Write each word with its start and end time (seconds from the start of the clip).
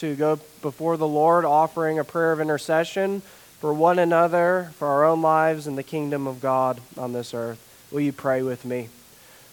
to 0.00 0.16
go 0.16 0.38
before 0.62 0.96
the 0.96 1.06
Lord 1.06 1.44
offering 1.44 1.98
a 1.98 2.04
prayer 2.04 2.32
of 2.32 2.40
intercession 2.40 3.20
for 3.60 3.74
one 3.74 3.98
another, 3.98 4.70
for 4.76 4.88
our 4.88 5.04
own 5.04 5.20
lives, 5.20 5.66
and 5.66 5.76
the 5.76 5.82
kingdom 5.82 6.26
of 6.26 6.40
God 6.40 6.80
on 6.96 7.12
this 7.12 7.34
earth. 7.34 7.58
Will 7.90 8.00
you 8.00 8.12
pray 8.12 8.42
with 8.42 8.64
me? 8.64 8.88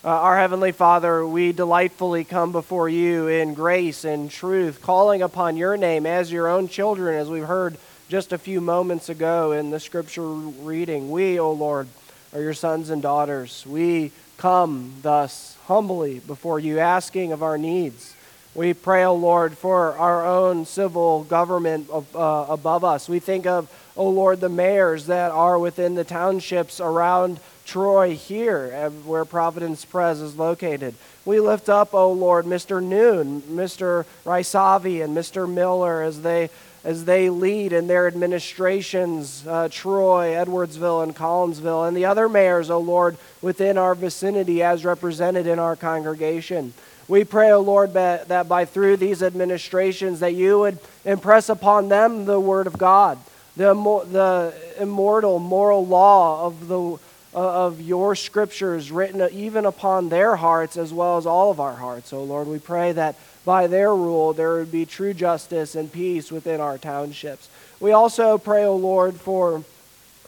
Uh, 0.06 0.10
our 0.10 0.38
Heavenly 0.38 0.72
Father, 0.72 1.28
we 1.28 1.52
delightfully 1.52 2.24
come 2.24 2.54
before 2.54 2.88
you 2.88 3.28
in 3.28 3.56
grace 3.56 4.06
and 4.06 4.32
truth, 4.32 4.82
calling 4.82 5.22
upon 5.22 5.58
your 5.58 5.76
name 5.76 6.06
as 6.06 6.32
your 6.32 6.48
own 6.48 6.70
children, 6.70 7.16
as 7.16 7.30
we've 7.30 7.44
heard 7.44 7.76
just 8.08 8.32
a 8.32 8.38
few 8.38 8.62
moments 8.62 9.10
ago 9.10 9.52
in 9.52 9.70
the 9.70 9.82
scripture 9.82 10.30
reading. 10.30 11.12
We, 11.12 11.40
O 11.42 11.52
Lord, 11.52 11.90
are 12.34 12.42
your 12.42 12.54
sons 12.54 12.90
and 12.90 13.02
daughters. 13.02 13.66
We 13.68 14.14
come 14.38 14.94
thus 15.02 15.58
humbly 15.66 16.20
before 16.20 16.62
you, 16.62 16.80
asking 16.80 17.34
of 17.34 17.44
our 17.44 17.58
needs. 17.58 18.16
We 18.58 18.74
pray, 18.74 19.04
O 19.04 19.14
Lord, 19.14 19.56
for 19.56 19.96
our 20.00 20.26
own 20.26 20.66
civil 20.66 21.26
government 21.26 21.92
uh, 21.92 22.48
above 22.50 22.84
us. 22.84 23.08
We 23.08 23.20
think 23.20 23.46
of, 23.46 23.70
O 23.96 24.10
Lord, 24.10 24.40
the 24.40 24.50
mayors 24.50 25.06
that 25.06 25.30
are 25.30 25.60
within 25.60 25.94
the 25.94 26.04
townships 26.04 26.80
around 26.80 27.40
Troy 27.68 28.16
here, 28.16 28.90
where 29.06 29.26
Providence 29.26 29.86
Pres 29.86 30.22
is 30.22 30.38
located. 30.38 30.96
We 31.24 31.40
lift 31.40 31.70
up, 31.70 31.94
O 31.94 32.12
Lord, 32.12 32.46
Mr. 32.46 32.84
Noon, 32.84 33.44
Mr. 33.44 34.06
Risavy, 34.26 35.04
and 35.04 35.16
Mr. 35.16 35.48
Miller 35.48 36.02
as 36.02 36.24
they 36.24 36.50
as 36.84 37.06
they 37.06 37.30
lead 37.30 37.74
in 37.74 37.86
their 37.86 38.08
administrations, 38.08 39.46
uh, 39.46 39.68
Troy, 39.70 40.30
Edwardsville, 40.30 41.04
and 41.04 41.16
Collinsville, 41.16 41.88
and 41.88 41.96
the 41.96 42.06
other 42.06 42.30
mayors, 42.30 42.70
O 42.72 42.80
Lord, 42.80 43.18
within 43.42 43.78
our 43.78 43.94
vicinity 43.94 44.64
as 44.64 44.86
represented 44.86 45.46
in 45.46 45.60
our 45.60 45.76
congregation. 45.76 46.74
We 47.08 47.24
pray, 47.24 47.52
O 47.52 47.62
Lord, 47.62 47.94
that, 47.94 48.48
by 48.50 48.66
through 48.66 48.98
these 48.98 49.24
administrations 49.24 50.20
that 50.20 50.34
you 50.34 50.60
would 50.60 50.80
impress 51.06 51.50
upon 51.50 51.90
them 51.90 52.26
the 52.26 52.40
word 52.40 52.68
of 52.68 52.78
God, 52.78 53.18
the, 53.56 53.74
the 53.74 54.54
immortal 54.80 55.40
moral 55.40 55.86
law 55.86 56.46
of 56.46 56.68
the 56.68 56.98
uh, 57.38 57.66
of 57.68 57.82
your 57.82 58.16
scriptures 58.16 58.92
written 58.92 59.22
even 59.32 59.66
upon 59.66 60.10
their 60.10 60.36
hearts 60.36 60.76
as 60.76 60.92
well 60.92 61.18
as 61.18 61.28
all 61.28 61.52
of 61.52 61.60
our 61.60 61.76
hearts. 61.76 62.12
O 62.12 62.24
Lord, 62.24 62.48
we 62.48 62.58
pray 62.58 62.94
that 62.94 63.16
by 63.46 63.68
their 63.68 63.94
rule, 63.94 64.34
there 64.34 64.56
would 64.56 64.72
be 64.72 64.86
true 64.88 65.14
justice 65.14 65.76
and 65.76 65.92
peace 65.92 66.32
within 66.32 66.60
our 66.60 66.80
townships. 66.80 67.48
We 67.80 67.92
also 67.92 68.40
pray, 68.40 68.64
O 68.64 68.70
oh 68.70 68.76
Lord, 68.78 69.16
for 69.16 69.64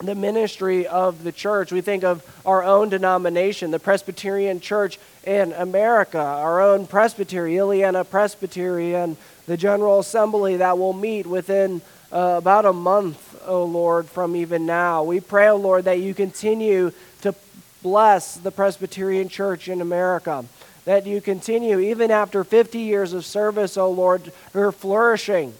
the 0.02 0.14
ministry 0.14 0.86
of 0.86 1.24
the 1.24 1.32
church. 1.32 1.72
We 1.72 1.82
think 1.82 2.04
of 2.04 2.24
our 2.46 2.62
own 2.64 2.88
denomination, 2.88 3.70
the 3.70 3.78
Presbyterian 3.78 4.60
Church 4.60 4.98
in 5.24 5.52
America, 5.52 6.18
our 6.18 6.62
own 6.62 6.86
presbytery, 6.86 7.54
Illiana 7.54 8.08
Presbyterian, 8.08 9.18
the 9.46 9.58
General 9.58 9.98
Assembly 9.98 10.56
that 10.56 10.78
will 10.78 10.94
meet 10.94 11.26
within 11.26 11.82
uh, 12.12 12.36
about 12.38 12.64
a 12.64 12.72
month, 12.72 13.38
O 13.44 13.62
oh 13.62 13.64
Lord, 13.64 14.08
from 14.08 14.34
even 14.36 14.64
now. 14.64 15.02
We 15.02 15.20
pray, 15.20 15.48
O 15.48 15.52
oh 15.52 15.56
Lord, 15.56 15.84
that 15.84 16.00
you 16.00 16.14
continue 16.14 16.92
to 17.20 17.34
bless 17.82 18.36
the 18.36 18.50
Presbyterian 18.50 19.28
Church 19.28 19.68
in 19.68 19.80
America 19.80 20.44
that 20.86 21.06
you 21.06 21.20
continue, 21.20 21.78
even 21.78 22.10
after 22.10 22.42
50 22.42 22.78
years 22.78 23.12
of 23.12 23.24
service, 23.24 23.76
O 23.76 23.84
oh 23.84 23.90
Lord, 23.90 24.32
her 24.54 24.72
flourishing, 24.72 25.52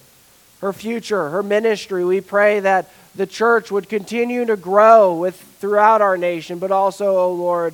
her 0.61 0.73
future, 0.73 1.29
her 1.29 1.43
ministry. 1.43 2.03
We 2.03 2.21
pray 2.21 2.59
that 2.61 2.89
the 3.15 3.27
church 3.27 3.71
would 3.71 3.89
continue 3.89 4.45
to 4.45 4.55
grow 4.55 5.15
with, 5.15 5.39
throughout 5.59 6.01
our 6.01 6.17
nation, 6.17 6.59
but 6.59 6.71
also, 6.71 7.17
O 7.17 7.19
oh 7.25 7.33
Lord, 7.33 7.73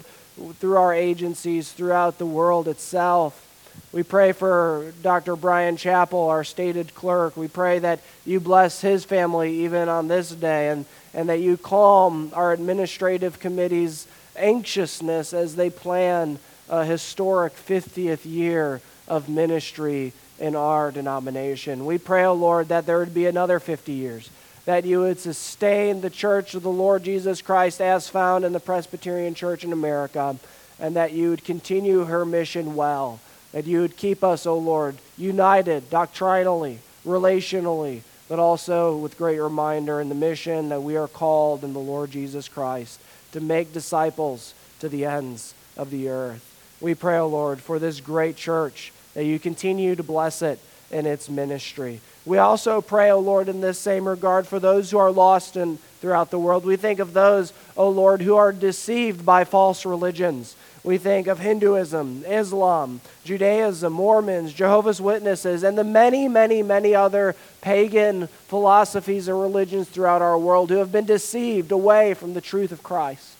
through 0.60 0.78
our 0.78 0.94
agencies 0.94 1.72
throughout 1.72 2.18
the 2.18 2.26
world 2.26 2.68
itself. 2.68 3.44
We 3.92 4.04
pray 4.04 4.32
for 4.32 4.94
Dr. 5.02 5.36
Bryan 5.36 5.78
Chapell, 5.78 6.30
our 6.30 6.44
stated 6.44 6.94
clerk. 6.94 7.38
We 7.38 7.48
pray 7.48 7.80
that 7.80 8.02
you 8.26 8.40
bless 8.40 8.82
his 8.82 9.06
family 9.06 9.66
even 9.66 9.90
on 9.90 10.08
this 10.08 10.30
day 10.30 10.70
and, 10.70 10.86
and 11.14 11.30
that 11.30 11.40
you 11.40 11.58
calm 11.58 12.32
our 12.34 12.52
administrative 12.52 13.40
committee's 13.40 14.08
anxiousness 14.36 15.34
as 15.34 15.56
they 15.56 15.70
plan 15.70 16.38
a 16.70 16.86
historic 16.86 17.56
50th 17.56 18.26
year 18.26 18.82
of 19.08 19.30
ministry 19.30 20.14
in 20.40 20.56
our 20.56 20.92
denomination. 20.92 21.86
We 21.86 21.98
pray, 21.98 22.24
O 22.24 22.32
oh 22.32 22.34
Lord, 22.34 22.68
that 22.68 22.86
there 22.86 23.00
would 23.00 23.14
be 23.14 23.26
another 23.26 23.60
50 23.60 23.94
years, 23.94 24.30
that 24.68 24.84
you 24.84 25.00
would 25.00 25.18
sustain 25.18 26.02
the 26.02 26.10
church 26.10 26.54
of 26.54 26.62
the 26.62 26.70
Lord 26.70 27.02
Jesus 27.02 27.42
Christ 27.42 27.80
as 27.80 28.10
found 28.10 28.44
in 28.44 28.52
the 28.52 28.60
Presbyterian 28.60 29.34
Church 29.34 29.64
in 29.64 29.72
America, 29.72 30.36
and 30.78 30.94
that 30.98 31.14
you 31.14 31.30
would 31.30 31.46
continue 31.46 32.04
her 32.04 32.26
mission 32.26 32.76
well, 32.76 33.22
that 33.54 33.66
you 33.66 33.80
would 33.80 33.96
keep 33.96 34.26
us, 34.26 34.46
O 34.46 34.58
Lord, 34.58 34.98
united 35.18 35.90
doctrinally, 35.90 36.80
relationally, 37.06 38.02
but 38.28 38.40
also 38.40 38.98
with 38.98 39.18
great 39.18 39.40
reminder 39.40 40.02
in 40.02 40.10
the 40.10 40.16
mission 40.16 40.68
that 40.68 40.84
we 40.84 40.98
are 40.98 41.08
called 41.08 41.64
in 41.64 41.72
the 41.72 41.80
Lord 41.80 42.12
Jesus 42.12 42.50
Christ 42.50 43.00
to 43.32 43.40
make 43.40 43.72
disciples 43.72 44.54
to 44.82 44.90
the 44.90 45.06
ends 45.06 45.54
of 45.78 45.92
the 45.92 46.10
earth. 46.10 46.44
We 46.82 46.94
pray, 46.94 47.20
O 47.20 47.28
Lord, 47.28 47.62
for 47.62 47.80
this 47.80 48.02
great 48.02 48.36
church, 48.36 48.92
that 49.14 49.24
you 49.24 49.40
continue 49.40 49.96
to 49.96 50.04
bless 50.04 50.42
it 50.42 50.60
in 50.92 51.06
its 51.06 51.30
ministry. 51.30 52.02
We 52.28 52.40
also 52.40 52.82
pray, 52.82 53.10
O 53.10 53.20
Lord, 53.20 53.48
in 53.48 53.62
this 53.62 53.80
same 53.80 54.06
regard 54.06 54.50
for 54.50 54.60
those 54.60 54.92
who 54.92 54.98
are 54.98 55.12
lost 55.12 55.56
in, 55.56 55.78
throughout 56.02 56.30
the 56.30 56.38
world. 56.38 56.66
We 56.66 56.76
think 56.76 57.00
of 57.00 57.14
those, 57.14 57.54
O 57.78 57.88
Lord, 57.88 58.22
who 58.22 58.36
are 58.36 58.52
deceived 58.52 59.26
by 59.26 59.46
false 59.46 59.86
religions. 59.86 60.58
We 60.84 60.98
think 60.98 61.28
of 61.28 61.40
Hinduism, 61.40 62.26
Islam, 62.28 63.00
Judaism, 63.24 63.94
Mormons, 63.94 64.54
Jehovah's 64.54 65.00
Witnesses, 65.00 65.64
and 65.64 65.78
the 65.78 65.86
many, 65.86 66.28
many, 66.28 66.62
many 66.62 66.94
other 66.94 67.34
pagan 67.62 68.28
philosophies 68.50 69.30
and 69.30 69.40
religions 69.40 69.88
throughout 69.88 70.22
our 70.22 70.38
world 70.38 70.70
who 70.70 70.78
have 70.78 70.92
been 70.92 71.06
deceived 71.06 71.72
away 71.72 72.14
from 72.14 72.34
the 72.34 72.42
truth 72.42 72.74
of 72.74 72.84
Christ. 72.84 73.37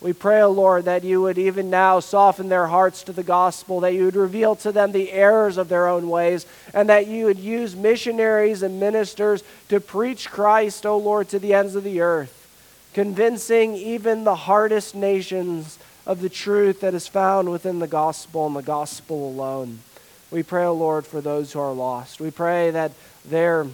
We 0.00 0.14
pray, 0.14 0.40
O 0.40 0.46
oh 0.46 0.50
Lord, 0.50 0.86
that 0.86 1.04
you 1.04 1.20
would 1.20 1.36
even 1.36 1.68
now 1.68 2.00
soften 2.00 2.48
their 2.48 2.66
hearts 2.68 3.02
to 3.02 3.12
the 3.12 3.22
gospel, 3.22 3.80
that 3.80 3.92
you 3.92 4.06
would 4.06 4.16
reveal 4.16 4.56
to 4.56 4.72
them 4.72 4.92
the 4.92 5.12
errors 5.12 5.58
of 5.58 5.68
their 5.68 5.88
own 5.88 6.08
ways, 6.08 6.46
and 6.72 6.88
that 6.88 7.06
you 7.06 7.26
would 7.26 7.38
use 7.38 7.76
missionaries 7.76 8.62
and 8.62 8.80
ministers 8.80 9.44
to 9.68 9.78
preach 9.78 10.30
Christ, 10.30 10.86
O 10.86 10.92
oh 10.92 10.98
Lord, 10.98 11.28
to 11.28 11.38
the 11.38 11.52
ends 11.52 11.74
of 11.74 11.84
the 11.84 12.00
earth, 12.00 12.48
convincing 12.94 13.74
even 13.74 14.24
the 14.24 14.36
hardest 14.36 14.94
nations 14.94 15.78
of 16.06 16.22
the 16.22 16.30
truth 16.30 16.80
that 16.80 16.94
is 16.94 17.06
found 17.06 17.52
within 17.52 17.78
the 17.78 17.86
gospel 17.86 18.46
and 18.46 18.56
the 18.56 18.62
gospel 18.62 19.28
alone. 19.28 19.80
We 20.30 20.42
pray, 20.42 20.64
O 20.64 20.70
oh 20.70 20.74
Lord, 20.74 21.06
for 21.06 21.20
those 21.20 21.52
who 21.52 21.60
are 21.60 21.72
lost. 21.72 22.20
We 22.20 22.30
pray 22.30 22.70
that 22.70 22.92
their 23.26 23.66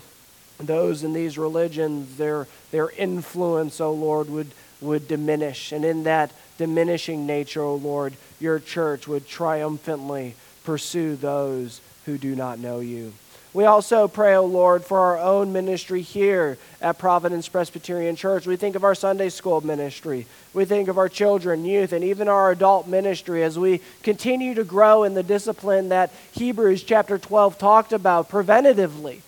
those 0.58 1.04
in 1.04 1.12
these 1.12 1.36
religions, 1.36 2.16
their, 2.16 2.46
their 2.70 2.90
influence, 2.90 3.80
O 3.80 3.92
Lord, 3.92 4.30
would 4.30 4.50
would 4.80 5.08
diminish. 5.08 5.72
And 5.72 5.84
in 5.84 6.04
that 6.04 6.30
diminishing 6.58 7.26
nature, 7.26 7.62
O 7.62 7.76
Lord, 7.76 8.14
your 8.40 8.58
church 8.58 9.08
would 9.08 9.26
triumphantly 9.26 10.34
pursue 10.64 11.16
those 11.16 11.80
who 12.04 12.18
do 12.18 12.34
not 12.34 12.58
know 12.58 12.80
you. 12.80 13.12
We 13.56 13.64
also 13.64 14.06
pray, 14.06 14.34
O 14.34 14.44
Lord, 14.44 14.84
for 14.84 14.98
our 14.98 15.18
own 15.18 15.50
ministry 15.50 16.02
here 16.02 16.58
at 16.82 16.98
Providence 16.98 17.48
Presbyterian 17.48 18.14
Church. 18.14 18.46
We 18.46 18.56
think 18.56 18.76
of 18.76 18.84
our 18.84 18.94
Sunday 18.94 19.30
school 19.30 19.62
ministry. 19.62 20.26
We 20.52 20.66
think 20.66 20.88
of 20.88 20.98
our 20.98 21.08
children, 21.08 21.64
youth, 21.64 21.92
and 21.94 22.04
even 22.04 22.28
our 22.28 22.50
adult 22.50 22.86
ministry 22.86 23.42
as 23.42 23.58
we 23.58 23.80
continue 24.02 24.52
to 24.54 24.64
grow 24.64 25.04
in 25.04 25.14
the 25.14 25.22
discipline 25.22 25.88
that 25.88 26.12
Hebrews 26.32 26.82
chapter 26.82 27.16
12 27.16 27.56
talked 27.56 27.94
about 27.94 28.28
preventatively. 28.28 29.22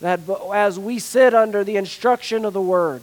That 0.00 0.20
as 0.54 0.78
we 0.78 1.00
sit 1.00 1.34
under 1.34 1.64
the 1.64 1.76
instruction 1.76 2.44
of 2.44 2.52
the 2.52 2.62
Word, 2.62 3.02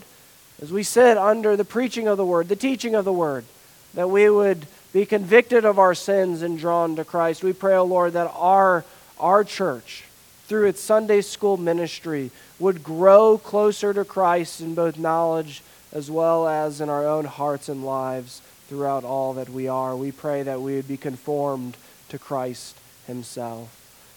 as 0.62 0.72
we 0.72 0.84
sit 0.84 1.18
under 1.18 1.56
the 1.56 1.66
preaching 1.66 2.08
of 2.08 2.18
the 2.18 2.26
word, 2.26 2.50
the 2.50 2.56
teaching 2.56 2.96
of 2.96 3.06
the 3.06 3.14
word, 3.14 3.46
that 3.94 4.10
we 4.10 4.30
would 4.30 4.66
be 4.92 5.06
convicted 5.06 5.66
of 5.66 5.80
our 5.80 5.94
sins 5.94 6.42
and 6.42 6.58
drawn 6.58 6.96
to 6.96 7.06
Christ. 7.06 7.44
We 7.44 7.54
pray, 7.54 7.76
O 7.76 7.80
oh 7.80 7.86
Lord, 7.86 8.14
that 8.14 8.32
our, 8.36 8.84
our 9.20 9.44
church, 9.44 10.04
through 10.48 10.68
its 10.68 10.82
Sunday 10.82 11.22
school 11.22 11.58
ministry, 11.58 12.32
would 12.60 12.84
grow 12.84 13.38
closer 13.38 13.94
to 13.94 14.04
Christ 14.04 14.62
in 14.62 14.76
both 14.76 14.98
knowledge 14.98 15.62
as 15.92 16.12
well 16.12 16.48
as 16.48 16.82
in 16.82 16.90
our 16.90 17.08
own 17.08 17.26
hearts 17.26 17.70
and 17.70 17.86
lives 17.86 18.42
throughout 18.68 19.04
all 19.04 19.34
that 19.34 19.50
we 19.50 19.68
are. 19.68 19.96
We 19.96 20.12
pray 20.12 20.44
that 20.44 20.62
we 20.62 20.76
would 20.76 20.88
be 20.88 20.98
conformed 20.98 21.78
to 22.10 22.20
Christ 22.20 22.78
Himself. 23.08 23.76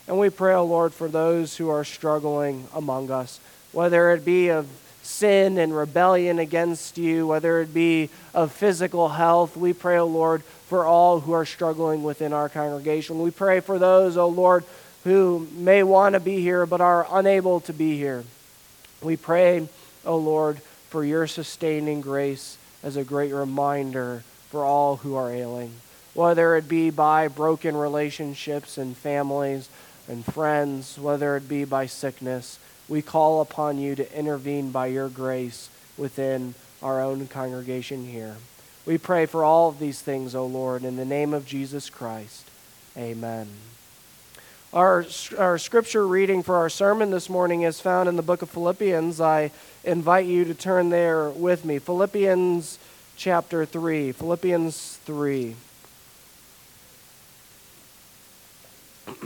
And 0.09 0.19
we 0.19 0.31
pray, 0.31 0.55
O 0.55 0.61
oh 0.61 0.65
Lord, 0.65 0.93
for 0.93 1.09
those 1.09 1.57
who 1.57 1.71
are 1.71 1.85
struggling 1.85 2.67
among 2.75 3.11
us, 3.11 3.41
whether 3.71 4.11
it 4.11 4.25
be 4.25 4.49
of 4.49 4.67
sin 5.03 5.59
and 5.59 5.77
rebellion 5.77 6.39
against 6.39 6.97
you, 6.97 7.27
whether 7.27 7.61
it 7.61 7.75
be 7.75 8.09
of 8.35 8.53
physical 8.53 9.09
health. 9.09 9.57
We 9.57 9.73
pray, 9.73 9.99
O 9.99 10.03
oh 10.03 10.07
Lord, 10.07 10.43
for 10.69 10.85
all 10.85 11.21
who 11.21 11.33
are 11.33 11.45
struggling 11.45 12.03
within 12.03 12.33
our 12.33 12.49
congregation. 12.49 13.21
We 13.21 13.31
pray 13.31 13.61
for 13.61 13.79
those, 13.79 14.17
O 14.17 14.23
oh 14.23 14.29
Lord, 14.29 14.65
who 15.05 15.49
may 15.55 15.83
want 15.83 16.15
to 16.15 16.21
be 16.21 16.41
here 16.41 16.65
but 16.67 16.81
are 16.81 17.07
unable 17.11 17.61
to 17.61 17.73
be 17.73 17.97
here. 17.97 18.25
We 19.03 19.17
pray, 19.17 19.61
O 19.61 19.69
oh 20.05 20.17
Lord, 20.19 20.59
for 20.89 21.05
your 21.05 21.27
sustaining 21.27 22.01
grace 22.01 22.57
as 22.83 22.97
a 22.97 23.05
great 23.05 23.33
reminder 23.33 24.23
for 24.51 24.65
all 24.65 24.97
who 24.97 25.15
are 25.17 25.33
ailing, 25.33 25.73
whether 26.15 26.57
it 26.57 26.69
be 26.69 26.91
by 26.91 27.29
broken 27.29 27.77
relationships 27.77 28.79
and 28.79 28.97
families 28.97 29.69
and 30.09 30.25
friends, 30.25 30.99
whether 30.99 31.37
it 31.37 31.49
be 31.49 31.65
by 31.65 31.87
sickness. 31.87 32.59
We 32.89 33.03
call 33.03 33.41
upon 33.41 33.79
you 33.79 33.95
to 33.95 34.19
intervene 34.19 34.71
by 34.71 34.87
your 34.87 35.09
grace 35.09 35.71
within 35.97 36.55
our 36.83 37.01
own 37.01 37.27
congregation 37.29 38.07
here. 38.07 38.37
We 38.85 38.99
pray 38.99 39.27
for 39.27 39.45
all 39.45 39.69
of 39.69 39.79
these 39.79 40.01
things, 40.01 40.35
O 40.35 40.45
Lord, 40.45 40.83
in 40.83 40.97
the 40.97 41.05
name 41.05 41.33
of 41.33 41.47
Jesus 41.47 41.89
Christ. 41.89 42.45
Amen. 42.97 43.49
Our, 44.73 45.05
our 45.39 45.59
scripture 45.59 46.07
reading 46.07 46.43
for 46.43 46.57
our 46.57 46.71
sermon 46.71 47.11
this 47.11 47.29
morning 47.29 47.63
is 47.63 47.81
found 47.81 48.09
in 48.09 48.17
the 48.17 48.23
book 48.23 48.43
of 48.43 48.51
Philippians. 48.51 49.21
I 49.21 49.51
invite 49.85 50.27
you 50.27 50.45
to 50.47 50.55
turn 50.55 50.91
there 50.91 51.29
with 51.31 51.65
me. 51.65 51.79
Philippians 51.79 52.79
chapter 53.17 53.65
3. 53.65 54.13
Philippians 54.13 54.97
3. 55.05 55.55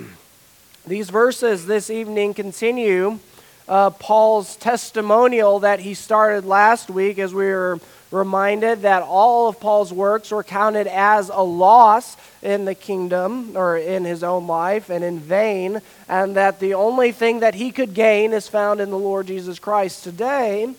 These 0.87 1.11
verses 1.11 1.67
this 1.67 1.91
evening 1.91 2.35
continue 2.35 3.20
uh, 3.69 3.91
Paul's 3.91 4.57
testimonial 4.57 5.61
that 5.61 5.81
he 5.81 5.95
started 5.95 6.45
last 6.45 6.91
week 6.91 7.19
as 7.19 7.35
we 7.35 7.47
were 7.47 7.81
reminded 8.11 8.83
that 8.83 9.03
all 9.03 9.49
of 9.49 9.59
Paul's 9.59 9.93
works 9.93 10.31
were 10.31 10.45
counted 10.45 10.87
as 10.87 11.29
a 11.29 11.43
loss 11.43 12.17
in 12.43 12.65
the 12.65 12.75
kingdom 12.75 13.57
or 13.57 13.77
in 13.77 14.05
his 14.05 14.23
own 14.23 14.47
life 14.47 14.91
and 14.91 15.03
in 15.03 15.19
vain, 15.19 15.81
and 16.09 16.37
that 16.37 16.61
the 16.61 16.75
only 16.75 17.11
thing 17.11 17.41
that 17.41 17.57
he 17.57 17.73
could 17.73 17.95
gain 17.95 18.33
is 18.33 18.49
found 18.49 18.81
in 18.81 18.91
the 18.91 18.99
Lord 18.99 19.27
Jesus 19.27 19.59
Christ. 19.59 20.05
Today, 20.05 20.73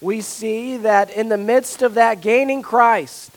we 0.00 0.20
see 0.22 0.78
that 0.78 1.10
in 1.10 1.28
the 1.28 1.36
midst 1.38 1.82
of 1.82 1.94
that 1.94 2.22
gaining 2.22 2.62
Christ, 2.62 3.30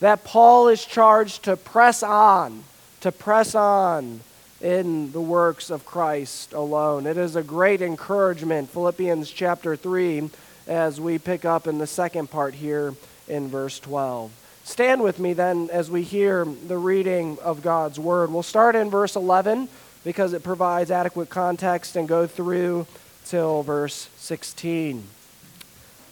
that 0.00 0.24
Paul 0.24 0.68
is 0.68 0.84
charged 0.84 1.44
to 1.44 1.56
press 1.56 2.02
on, 2.02 2.64
to 3.00 3.10
press 3.10 3.54
on 3.54 4.20
in 4.62 5.10
the 5.12 5.20
works 5.20 5.70
of 5.70 5.84
Christ 5.84 6.52
alone. 6.52 7.06
It 7.06 7.16
is 7.16 7.36
a 7.36 7.42
great 7.42 7.82
encouragement, 7.82 8.70
Philippians 8.70 9.30
chapter 9.30 9.76
3 9.76 10.30
as 10.66 11.00
we 11.00 11.18
pick 11.18 11.44
up 11.44 11.66
in 11.66 11.78
the 11.78 11.86
second 11.86 12.30
part 12.30 12.54
here 12.54 12.94
in 13.28 13.48
verse 13.48 13.80
12. 13.80 14.30
Stand 14.64 15.02
with 15.02 15.18
me 15.18 15.32
then 15.32 15.68
as 15.72 15.90
we 15.90 16.02
hear 16.02 16.44
the 16.44 16.78
reading 16.78 17.36
of 17.42 17.62
God's 17.62 17.98
word. 17.98 18.32
We'll 18.32 18.44
start 18.44 18.76
in 18.76 18.88
verse 18.88 19.16
11 19.16 19.68
because 20.04 20.32
it 20.32 20.44
provides 20.44 20.90
adequate 20.90 21.28
context 21.28 21.96
and 21.96 22.06
go 22.06 22.28
through 22.28 22.86
till 23.24 23.62
verse 23.62 24.08
16. 24.16 25.04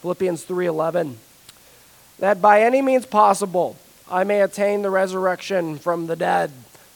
Philippians 0.02 0.44
3:11 0.44 1.16
that 2.18 2.42
by 2.42 2.62
any 2.62 2.82
means 2.82 3.06
possible 3.06 3.76
I 4.10 4.24
may 4.24 4.42
attain 4.42 4.82
the 4.82 4.90
resurrection 4.90 5.78
from 5.78 6.06
the 6.06 6.16
dead. 6.16 6.50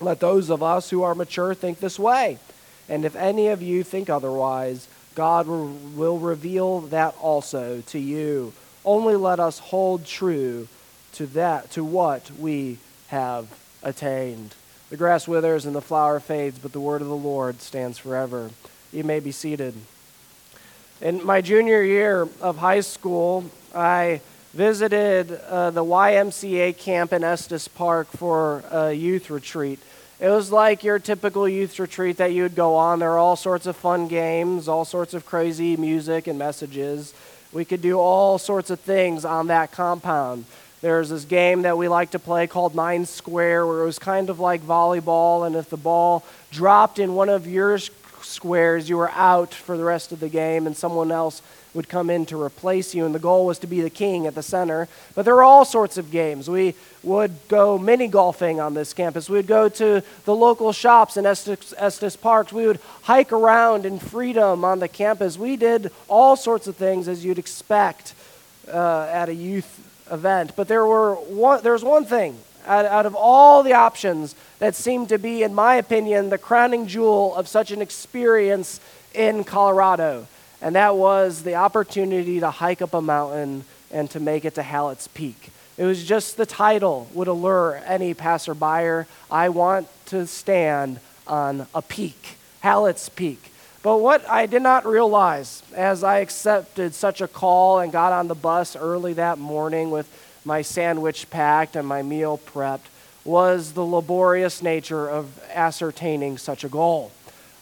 Let 0.00 0.20
those 0.20 0.50
of 0.50 0.62
us 0.62 0.90
who 0.90 1.02
are 1.02 1.14
mature 1.14 1.54
think 1.54 1.80
this 1.80 1.98
way. 1.98 2.38
And 2.88 3.04
if 3.04 3.16
any 3.16 3.48
of 3.48 3.62
you 3.62 3.82
think 3.82 4.10
otherwise, 4.10 4.88
God 5.14 5.46
will 5.46 6.18
reveal 6.18 6.80
that 6.80 7.14
also 7.20 7.82
to 7.86 7.98
you. 7.98 8.52
Only 8.84 9.16
let 9.16 9.40
us 9.40 9.58
hold 9.58 10.04
true 10.04 10.68
to 11.12 11.26
that, 11.28 11.70
to 11.72 11.84
what 11.84 12.30
we 12.38 12.78
have 13.08 13.48
attained. 13.82 14.54
The 14.90 14.96
grass 14.96 15.26
withers 15.26 15.64
and 15.64 15.74
the 15.74 15.80
flower 15.80 16.20
fades, 16.20 16.58
but 16.58 16.72
the 16.72 16.80
word 16.80 17.00
of 17.00 17.08
the 17.08 17.16
Lord 17.16 17.60
stands 17.60 17.98
forever. 17.98 18.50
You 18.92 19.04
may 19.04 19.20
be 19.20 19.32
seated. 19.32 19.74
In 21.00 21.24
my 21.24 21.40
junior 21.40 21.82
year 21.82 22.28
of 22.40 22.58
high 22.58 22.80
school, 22.80 23.44
I 23.74 24.20
visited 24.54 25.32
uh, 25.32 25.72
the 25.72 25.84
YMCA 25.84 26.78
camp 26.78 27.12
in 27.12 27.24
Estes 27.24 27.66
Park 27.66 28.06
for 28.06 28.62
a 28.70 28.92
youth 28.92 29.28
retreat. 29.28 29.80
It 30.20 30.28
was 30.28 30.52
like 30.52 30.84
your 30.84 31.00
typical 31.00 31.48
youth 31.48 31.76
retreat 31.80 32.18
that 32.18 32.32
you'd 32.32 32.54
go 32.54 32.76
on. 32.76 33.00
There 33.00 33.10
were 33.10 33.18
all 33.18 33.34
sorts 33.34 33.66
of 33.66 33.74
fun 33.74 34.06
games, 34.06 34.68
all 34.68 34.84
sorts 34.84 35.12
of 35.12 35.26
crazy 35.26 35.76
music 35.76 36.28
and 36.28 36.38
messages. 36.38 37.14
We 37.52 37.64
could 37.64 37.82
do 37.82 37.98
all 37.98 38.38
sorts 38.38 38.70
of 38.70 38.78
things 38.78 39.24
on 39.24 39.48
that 39.48 39.72
compound. 39.72 40.44
There's 40.82 41.08
this 41.08 41.24
game 41.24 41.62
that 41.62 41.76
we 41.76 41.88
like 41.88 42.12
to 42.12 42.20
play 42.20 42.46
called 42.46 42.76
Nine 42.76 43.06
Square, 43.06 43.66
where 43.66 43.82
it 43.82 43.86
was 43.86 43.98
kind 43.98 44.30
of 44.30 44.38
like 44.38 44.62
volleyball, 44.62 45.48
and 45.48 45.56
if 45.56 45.68
the 45.68 45.76
ball 45.76 46.24
dropped 46.52 47.00
in 47.00 47.16
one 47.16 47.28
of 47.28 47.48
your 47.48 47.78
squares, 48.22 48.88
you 48.88 48.98
were 48.98 49.10
out 49.10 49.52
for 49.52 49.76
the 49.76 49.84
rest 49.84 50.12
of 50.12 50.20
the 50.20 50.28
game, 50.28 50.68
and 50.68 50.76
someone 50.76 51.10
else 51.10 51.42
would 51.74 51.88
come 51.88 52.08
in 52.08 52.24
to 52.26 52.40
replace 52.40 52.94
you, 52.94 53.04
and 53.04 53.14
the 53.14 53.18
goal 53.18 53.46
was 53.46 53.58
to 53.58 53.66
be 53.66 53.80
the 53.80 53.90
king 53.90 54.26
at 54.26 54.34
the 54.34 54.42
center. 54.42 54.88
But 55.14 55.24
there 55.24 55.34
were 55.34 55.42
all 55.42 55.64
sorts 55.64 55.98
of 55.98 56.10
games. 56.10 56.48
We 56.48 56.74
would 57.02 57.32
go 57.48 57.76
mini 57.76 58.08
golfing 58.08 58.60
on 58.60 58.74
this 58.74 58.94
campus. 58.94 59.28
We 59.28 59.38
would 59.38 59.46
go 59.46 59.68
to 59.68 60.02
the 60.24 60.34
local 60.34 60.72
shops 60.72 61.16
in 61.16 61.26
Estes, 61.26 61.74
Estes 61.76 62.16
Parks. 62.16 62.52
We 62.52 62.66
would 62.66 62.80
hike 63.02 63.32
around 63.32 63.84
in 63.84 63.98
freedom 63.98 64.64
on 64.64 64.78
the 64.78 64.88
campus. 64.88 65.36
We 65.36 65.56
did 65.56 65.90
all 66.08 66.36
sorts 66.36 66.66
of 66.66 66.76
things 66.76 67.08
as 67.08 67.24
you'd 67.24 67.38
expect 67.38 68.14
uh, 68.72 69.08
at 69.12 69.28
a 69.28 69.34
youth 69.34 69.80
event. 70.10 70.52
But 70.56 70.68
there, 70.68 70.86
were 70.86 71.14
one, 71.14 71.62
there 71.62 71.72
was 71.72 71.84
one 71.84 72.04
thing 72.04 72.38
out, 72.66 72.86
out 72.86 73.06
of 73.06 73.14
all 73.14 73.62
the 73.62 73.72
options 73.72 74.34
that 74.58 74.74
seemed 74.74 75.08
to 75.08 75.18
be, 75.18 75.42
in 75.42 75.54
my 75.54 75.74
opinion, 75.74 76.30
the 76.30 76.38
crowning 76.38 76.86
jewel 76.86 77.34
of 77.34 77.48
such 77.48 77.70
an 77.70 77.82
experience 77.82 78.80
in 79.12 79.44
Colorado 79.44 80.26
and 80.64 80.76
that 80.76 80.96
was 80.96 81.42
the 81.42 81.56
opportunity 81.56 82.40
to 82.40 82.50
hike 82.50 82.80
up 82.80 82.94
a 82.94 83.02
mountain 83.02 83.64
and 83.90 84.10
to 84.10 84.18
make 84.18 84.46
it 84.46 84.54
to 84.54 84.62
Hallett's 84.62 85.06
Peak. 85.08 85.50
It 85.76 85.84
was 85.84 86.02
just 86.02 86.38
the 86.38 86.46
title 86.46 87.06
would 87.12 87.28
allure 87.28 87.82
any 87.84 88.14
passerby. 88.14 89.06
I 89.30 89.50
want 89.50 89.88
to 90.06 90.26
stand 90.26 91.00
on 91.26 91.66
a 91.74 91.82
peak, 91.82 92.38
Hallett's 92.60 93.10
Peak. 93.10 93.52
But 93.82 93.98
what 93.98 94.26
I 94.26 94.46
did 94.46 94.62
not 94.62 94.86
realize 94.86 95.62
as 95.74 96.02
I 96.02 96.20
accepted 96.20 96.94
such 96.94 97.20
a 97.20 97.28
call 97.28 97.80
and 97.80 97.92
got 97.92 98.14
on 98.14 98.28
the 98.28 98.34
bus 98.34 98.74
early 98.74 99.12
that 99.12 99.36
morning 99.36 99.90
with 99.90 100.08
my 100.46 100.62
sandwich 100.62 101.28
packed 101.28 101.76
and 101.76 101.86
my 101.86 102.00
meal 102.00 102.38
prepped 102.38 102.88
was 103.22 103.72
the 103.72 103.84
laborious 103.84 104.62
nature 104.62 105.10
of 105.10 105.38
ascertaining 105.52 106.38
such 106.38 106.64
a 106.64 106.70
goal. 106.70 107.12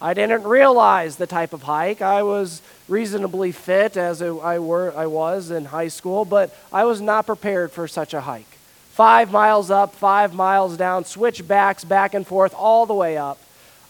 I 0.02 0.14
didn't 0.14 0.42
realize 0.42 1.14
the 1.14 1.28
type 1.28 1.52
of 1.52 1.62
hike. 1.62 2.02
I 2.02 2.24
was 2.24 2.60
reasonably 2.92 3.52
fit 3.52 3.96
as 3.96 4.20
I, 4.20 4.58
were, 4.58 4.92
I 4.94 5.06
was 5.06 5.50
in 5.50 5.64
high 5.64 5.88
school, 5.88 6.26
but 6.26 6.54
I 6.70 6.84
was 6.84 7.00
not 7.00 7.24
prepared 7.24 7.72
for 7.72 7.88
such 7.88 8.12
a 8.12 8.20
hike. 8.20 8.58
Five 8.90 9.32
miles 9.32 9.70
up, 9.70 9.94
five 9.94 10.34
miles 10.34 10.76
down, 10.76 11.06
switchbacks 11.06 11.84
back 11.84 12.12
and 12.12 12.26
forth 12.26 12.54
all 12.54 12.84
the 12.84 12.94
way 12.94 13.16
up. 13.16 13.38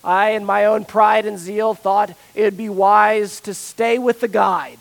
I, 0.05 0.31
in 0.31 0.45
my 0.45 0.67
own 0.67 0.85
pride 0.85 1.27
and 1.27 1.37
zeal, 1.37 1.75
thought 1.75 2.15
it 2.37 2.43
would 2.45 2.57
be 2.57 2.69
wise 2.69 3.41
to 3.41 3.55
stay 3.55 3.99
with 3.99 4.21
the 4.21 4.29
guide, 4.29 4.79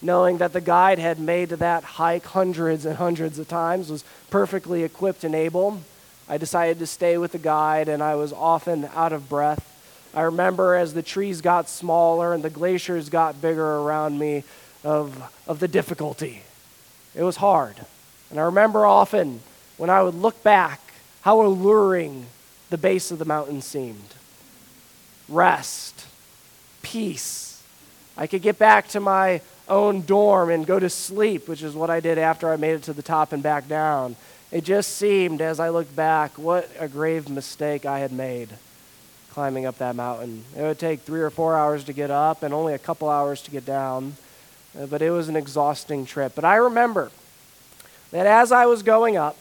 knowing 0.00 0.38
that 0.38 0.52
the 0.52 0.60
guide 0.60 1.00
had 1.00 1.18
made 1.18 1.48
that 1.48 1.82
hike 1.82 2.26
hundreds 2.26 2.86
and 2.86 2.96
hundreds 2.96 3.40
of 3.40 3.48
times, 3.48 3.90
was 3.90 4.04
perfectly 4.30 4.84
equipped 4.84 5.24
and 5.24 5.34
able. 5.34 5.80
I 6.28 6.38
decided 6.38 6.78
to 6.78 6.86
stay 6.86 7.18
with 7.18 7.32
the 7.32 7.38
guide, 7.38 7.88
and 7.88 8.04
I 8.04 8.14
was 8.14 8.32
often 8.32 8.88
out 8.94 9.12
of 9.12 9.28
breath 9.28 9.73
I 10.14 10.22
remember 10.22 10.76
as 10.76 10.94
the 10.94 11.02
trees 11.02 11.40
got 11.40 11.68
smaller 11.68 12.32
and 12.32 12.42
the 12.42 12.50
glaciers 12.50 13.08
got 13.08 13.42
bigger 13.42 13.78
around 13.78 14.18
me 14.18 14.44
of, 14.84 15.32
of 15.48 15.58
the 15.58 15.66
difficulty. 15.66 16.42
It 17.16 17.24
was 17.24 17.36
hard. 17.36 17.84
And 18.30 18.38
I 18.38 18.44
remember 18.44 18.86
often 18.86 19.40
when 19.76 19.90
I 19.90 20.02
would 20.02 20.14
look 20.14 20.40
back 20.44 20.80
how 21.22 21.42
alluring 21.42 22.26
the 22.70 22.78
base 22.78 23.10
of 23.10 23.18
the 23.18 23.24
mountain 23.24 23.60
seemed. 23.60 24.14
Rest, 25.28 26.06
peace. 26.82 27.62
I 28.16 28.28
could 28.28 28.42
get 28.42 28.58
back 28.58 28.86
to 28.88 29.00
my 29.00 29.40
own 29.68 30.02
dorm 30.02 30.50
and 30.50 30.64
go 30.64 30.78
to 30.78 30.90
sleep, 30.90 31.48
which 31.48 31.62
is 31.62 31.74
what 31.74 31.90
I 31.90 31.98
did 31.98 32.18
after 32.18 32.52
I 32.52 32.56
made 32.56 32.74
it 32.74 32.82
to 32.84 32.92
the 32.92 33.02
top 33.02 33.32
and 33.32 33.42
back 33.42 33.66
down. 33.66 34.14
It 34.52 34.62
just 34.62 34.96
seemed, 34.96 35.40
as 35.40 35.58
I 35.58 35.70
looked 35.70 35.96
back, 35.96 36.38
what 36.38 36.70
a 36.78 36.86
grave 36.86 37.28
mistake 37.28 37.84
I 37.84 37.98
had 37.98 38.12
made 38.12 38.50
climbing 39.34 39.66
up 39.66 39.78
that 39.78 39.96
mountain. 39.96 40.44
It 40.56 40.62
would 40.62 40.78
take 40.78 41.00
three 41.00 41.20
or 41.20 41.28
four 41.28 41.56
hours 41.56 41.82
to 41.84 41.92
get 41.92 42.08
up 42.08 42.44
and 42.44 42.54
only 42.54 42.72
a 42.72 42.78
couple 42.78 43.10
hours 43.10 43.42
to 43.42 43.50
get 43.50 43.66
down, 43.66 44.14
uh, 44.78 44.86
but 44.86 45.02
it 45.02 45.10
was 45.10 45.28
an 45.28 45.34
exhausting 45.34 46.06
trip. 46.06 46.36
But 46.36 46.44
I 46.44 46.54
remember 46.54 47.10
that 48.12 48.26
as 48.26 48.52
I 48.52 48.66
was 48.66 48.84
going 48.84 49.16
up, 49.16 49.36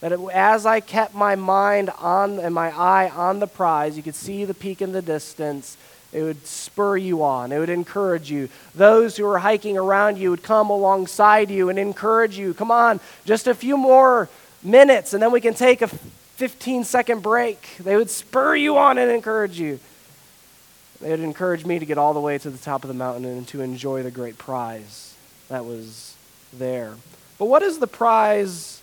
that 0.00 0.12
it, 0.12 0.20
as 0.34 0.66
I 0.66 0.80
kept 0.80 1.14
my 1.14 1.36
mind 1.36 1.88
on 1.98 2.38
and 2.38 2.54
my 2.54 2.70
eye 2.70 3.08
on 3.08 3.38
the 3.38 3.46
prize, 3.46 3.96
you 3.96 4.02
could 4.02 4.14
see 4.14 4.44
the 4.44 4.52
peak 4.52 4.82
in 4.82 4.92
the 4.92 5.00
distance, 5.00 5.78
It 6.12 6.22
would 6.22 6.46
spur 6.46 6.96
you 6.96 7.22
on. 7.22 7.52
It 7.52 7.58
would 7.58 7.70
encourage 7.70 8.30
you. 8.30 8.48
Those 8.74 9.16
who 9.16 9.24
were 9.24 9.38
hiking 9.38 9.78
around 9.78 10.18
you 10.18 10.30
would 10.30 10.42
come 10.42 10.68
alongside 10.68 11.50
you 11.50 11.68
and 11.68 11.78
encourage 11.78 12.36
you. 12.36 12.52
Come 12.52 12.70
on, 12.70 13.00
just 13.24 13.46
a 13.46 13.54
few 13.54 13.76
more 13.76 14.28
minutes, 14.62 15.14
and 15.14 15.22
then 15.22 15.32
we 15.32 15.40
can 15.40 15.54
take 15.54 15.82
a 15.82 15.88
15 16.40 16.84
second 16.84 17.22
break. 17.22 17.68
They 17.80 17.96
would 17.96 18.08
spur 18.08 18.56
you 18.56 18.78
on 18.78 18.96
and 18.96 19.10
encourage 19.10 19.60
you. 19.60 19.78
They 21.02 21.10
would 21.10 21.20
encourage 21.20 21.66
me 21.66 21.78
to 21.78 21.84
get 21.84 21.98
all 21.98 22.14
the 22.14 22.20
way 22.20 22.38
to 22.38 22.48
the 22.48 22.56
top 22.56 22.82
of 22.82 22.88
the 22.88 22.94
mountain 22.94 23.26
and 23.26 23.46
to 23.48 23.60
enjoy 23.60 24.02
the 24.02 24.10
great 24.10 24.38
prize 24.38 25.14
that 25.48 25.66
was 25.66 26.16
there. 26.54 26.94
But 27.38 27.44
what 27.44 27.62
is 27.62 27.78
the 27.78 27.86
prize 27.86 28.80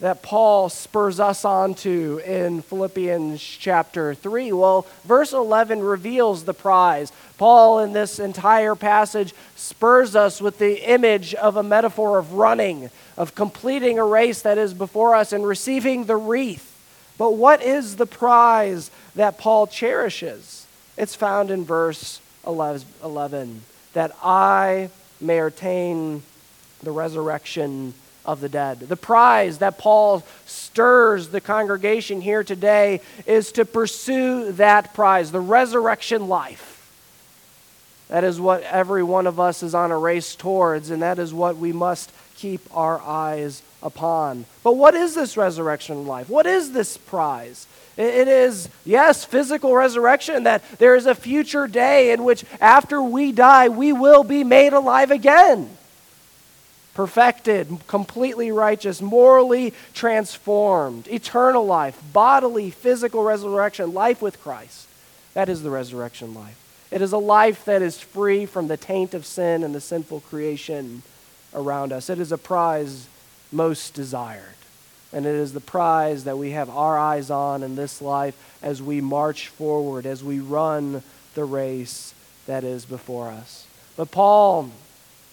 that 0.00 0.22
Paul 0.22 0.68
spurs 0.68 1.18
us 1.18 1.46
on 1.46 1.72
to 1.76 2.20
in 2.26 2.60
Philippians 2.60 3.40
chapter 3.40 4.12
3? 4.12 4.52
Well, 4.52 4.86
verse 5.06 5.32
11 5.32 5.80
reveals 5.80 6.44
the 6.44 6.52
prize. 6.52 7.10
Paul, 7.38 7.78
in 7.78 7.94
this 7.94 8.18
entire 8.18 8.74
passage, 8.74 9.32
spurs 9.56 10.14
us 10.14 10.42
with 10.42 10.58
the 10.58 10.86
image 10.86 11.34
of 11.34 11.56
a 11.56 11.62
metaphor 11.62 12.18
of 12.18 12.34
running, 12.34 12.90
of 13.16 13.34
completing 13.34 13.98
a 13.98 14.04
race 14.04 14.42
that 14.42 14.58
is 14.58 14.74
before 14.74 15.14
us 15.14 15.32
and 15.32 15.46
receiving 15.46 16.04
the 16.04 16.16
wreath. 16.16 16.67
But 17.18 17.32
what 17.32 17.62
is 17.62 17.96
the 17.96 18.06
prize 18.06 18.90
that 19.16 19.38
Paul 19.38 19.66
cherishes? 19.66 20.66
It's 20.96 21.14
found 21.14 21.50
in 21.50 21.64
verse 21.64 22.20
11 22.46 23.62
that 23.92 24.16
I 24.22 24.90
may 25.20 25.40
attain 25.40 26.22
the 26.82 26.92
resurrection 26.92 27.92
of 28.24 28.40
the 28.40 28.48
dead. 28.48 28.80
The 28.80 28.96
prize 28.96 29.58
that 29.58 29.78
Paul 29.78 30.24
stirs 30.46 31.28
the 31.28 31.40
congregation 31.40 32.20
here 32.20 32.44
today 32.44 33.00
is 33.26 33.52
to 33.52 33.64
pursue 33.64 34.52
that 34.52 34.94
prize, 34.94 35.32
the 35.32 35.40
resurrection 35.40 36.28
life. 36.28 36.74
That 38.08 38.24
is 38.24 38.40
what 38.40 38.62
every 38.62 39.02
one 39.02 39.26
of 39.26 39.40
us 39.40 39.62
is 39.62 39.74
on 39.74 39.90
a 39.90 39.98
race 39.98 40.34
towards, 40.34 40.90
and 40.90 41.02
that 41.02 41.18
is 41.18 41.34
what 41.34 41.56
we 41.56 41.72
must 41.72 42.12
keep 42.36 42.60
our 42.74 43.00
eyes 43.00 43.62
upon. 43.82 44.44
But 44.62 44.76
what 44.76 44.94
is 44.94 45.14
this 45.14 45.36
resurrection 45.36 46.06
life? 46.06 46.28
What 46.28 46.46
is 46.46 46.72
this 46.72 46.96
prize? 46.96 47.66
It 47.96 48.28
is, 48.28 48.68
yes, 48.84 49.24
physical 49.24 49.74
resurrection, 49.74 50.44
that 50.44 50.62
there 50.78 50.94
is 50.94 51.06
a 51.06 51.16
future 51.16 51.66
day 51.66 52.12
in 52.12 52.22
which 52.22 52.44
after 52.60 53.02
we 53.02 53.32
die, 53.32 53.68
we 53.68 53.92
will 53.92 54.22
be 54.22 54.44
made 54.44 54.72
alive 54.72 55.10
again 55.10 55.70
perfected, 56.98 57.68
completely 57.86 58.50
righteous, 58.50 59.00
morally 59.00 59.72
transformed, 59.94 61.06
eternal 61.06 61.64
life, 61.64 61.96
bodily, 62.12 62.70
physical 62.70 63.22
resurrection, 63.22 63.94
life 63.94 64.20
with 64.20 64.42
Christ. 64.42 64.88
That 65.32 65.48
is 65.48 65.62
the 65.62 65.70
resurrection 65.70 66.34
life. 66.34 66.58
It 66.90 67.00
is 67.00 67.12
a 67.12 67.18
life 67.18 67.64
that 67.66 67.82
is 67.82 68.00
free 68.00 68.46
from 68.46 68.66
the 68.66 68.76
taint 68.76 69.14
of 69.14 69.24
sin 69.24 69.62
and 69.62 69.72
the 69.72 69.80
sinful 69.80 70.22
creation 70.22 71.02
around 71.54 71.92
us. 71.92 72.10
It 72.10 72.18
is 72.18 72.32
a 72.32 72.36
prize 72.36 73.06
most 73.52 73.94
desired. 73.94 74.42
And 75.12 75.24
it 75.24 75.34
is 75.34 75.52
the 75.52 75.60
prize 75.60 76.24
that 76.24 76.38
we 76.38 76.50
have 76.50 76.68
our 76.68 76.98
eyes 76.98 77.30
on 77.30 77.62
in 77.62 77.76
this 77.76 78.02
life 78.02 78.36
as 78.62 78.82
we 78.82 79.00
march 79.00 79.48
forward, 79.48 80.04
as 80.04 80.22
we 80.22 80.38
run 80.40 81.02
the 81.34 81.44
race 81.44 82.14
that 82.46 82.64
is 82.64 82.84
before 82.84 83.28
us. 83.28 83.66
But 83.96 84.10
Paul 84.10 84.70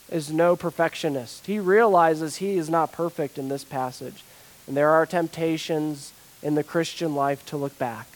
is 0.09 0.31
no 0.31 0.55
perfectionist. 0.55 1.45
He 1.45 1.59
realizes 1.59 2.37
he 2.37 2.57
is 2.57 2.69
not 2.69 2.91
perfect 2.91 3.37
in 3.37 3.49
this 3.49 3.63
passage. 3.63 4.23
And 4.67 4.77
there 4.77 4.91
are 4.91 5.05
temptations 5.05 6.13
in 6.41 6.55
the 6.55 6.63
Christian 6.63 7.15
life 7.15 7.45
to 7.47 7.57
look 7.57 7.77
back, 7.77 8.07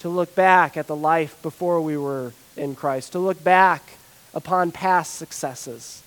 to 0.00 0.08
look 0.08 0.34
back 0.34 0.76
at 0.76 0.86
the 0.86 0.96
life 0.96 1.40
before 1.42 1.80
we 1.80 1.96
were 1.96 2.32
in 2.56 2.74
Christ, 2.74 3.12
to 3.12 3.18
look 3.18 3.42
back 3.42 3.82
upon 4.34 4.72
past 4.72 5.14
successes, 5.14 6.02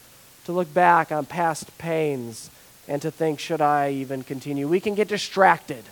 to 0.46 0.52
look 0.52 0.74
back 0.74 1.12
on 1.12 1.26
past 1.26 1.76
pains, 1.78 2.50
and 2.88 3.02
to 3.02 3.12
think, 3.12 3.40
should 3.40 3.62
I 3.62 3.92
even 3.92 4.24
continue? 4.24 4.68
We 4.68 4.80
can 4.80 4.96
get 4.96 5.08
distracted 5.08 5.84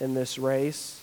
in 0.00 0.14
this 0.14 0.38
race. 0.38 1.00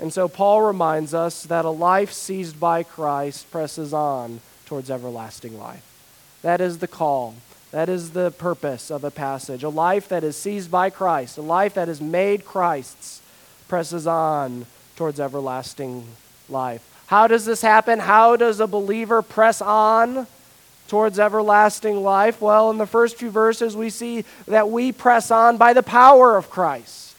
And 0.00 0.12
so 0.12 0.28
Paul 0.28 0.62
reminds 0.62 1.14
us 1.14 1.44
that 1.44 1.64
a 1.64 1.70
life 1.70 2.12
seized 2.12 2.58
by 2.58 2.82
Christ 2.82 3.50
presses 3.50 3.92
on 3.92 4.40
towards 4.66 4.90
everlasting 4.90 5.58
life. 5.58 5.84
That 6.42 6.60
is 6.60 6.78
the 6.78 6.88
call. 6.88 7.34
That 7.70 7.88
is 7.88 8.10
the 8.10 8.30
purpose 8.30 8.90
of 8.90 9.04
a 9.04 9.10
passage. 9.10 9.62
A 9.62 9.68
life 9.68 10.08
that 10.08 10.24
is 10.24 10.36
seized 10.36 10.70
by 10.70 10.90
Christ, 10.90 11.38
a 11.38 11.42
life 11.42 11.74
that 11.74 11.88
is 11.88 12.00
made 12.00 12.44
Christ's, 12.44 13.20
presses 13.68 14.06
on 14.06 14.66
towards 14.96 15.18
everlasting 15.18 16.04
life. 16.48 16.84
How 17.06 17.26
does 17.26 17.44
this 17.44 17.62
happen? 17.62 17.98
How 17.98 18.36
does 18.36 18.60
a 18.60 18.66
believer 18.66 19.22
press 19.22 19.60
on 19.60 20.26
towards 20.88 21.18
everlasting 21.18 22.02
life? 22.02 22.40
Well, 22.40 22.70
in 22.70 22.78
the 22.78 22.86
first 22.86 23.16
few 23.16 23.30
verses, 23.30 23.76
we 23.76 23.90
see 23.90 24.24
that 24.46 24.70
we 24.70 24.92
press 24.92 25.30
on 25.30 25.56
by 25.56 25.72
the 25.72 25.82
power 25.82 26.36
of 26.36 26.50
Christ. 26.50 27.16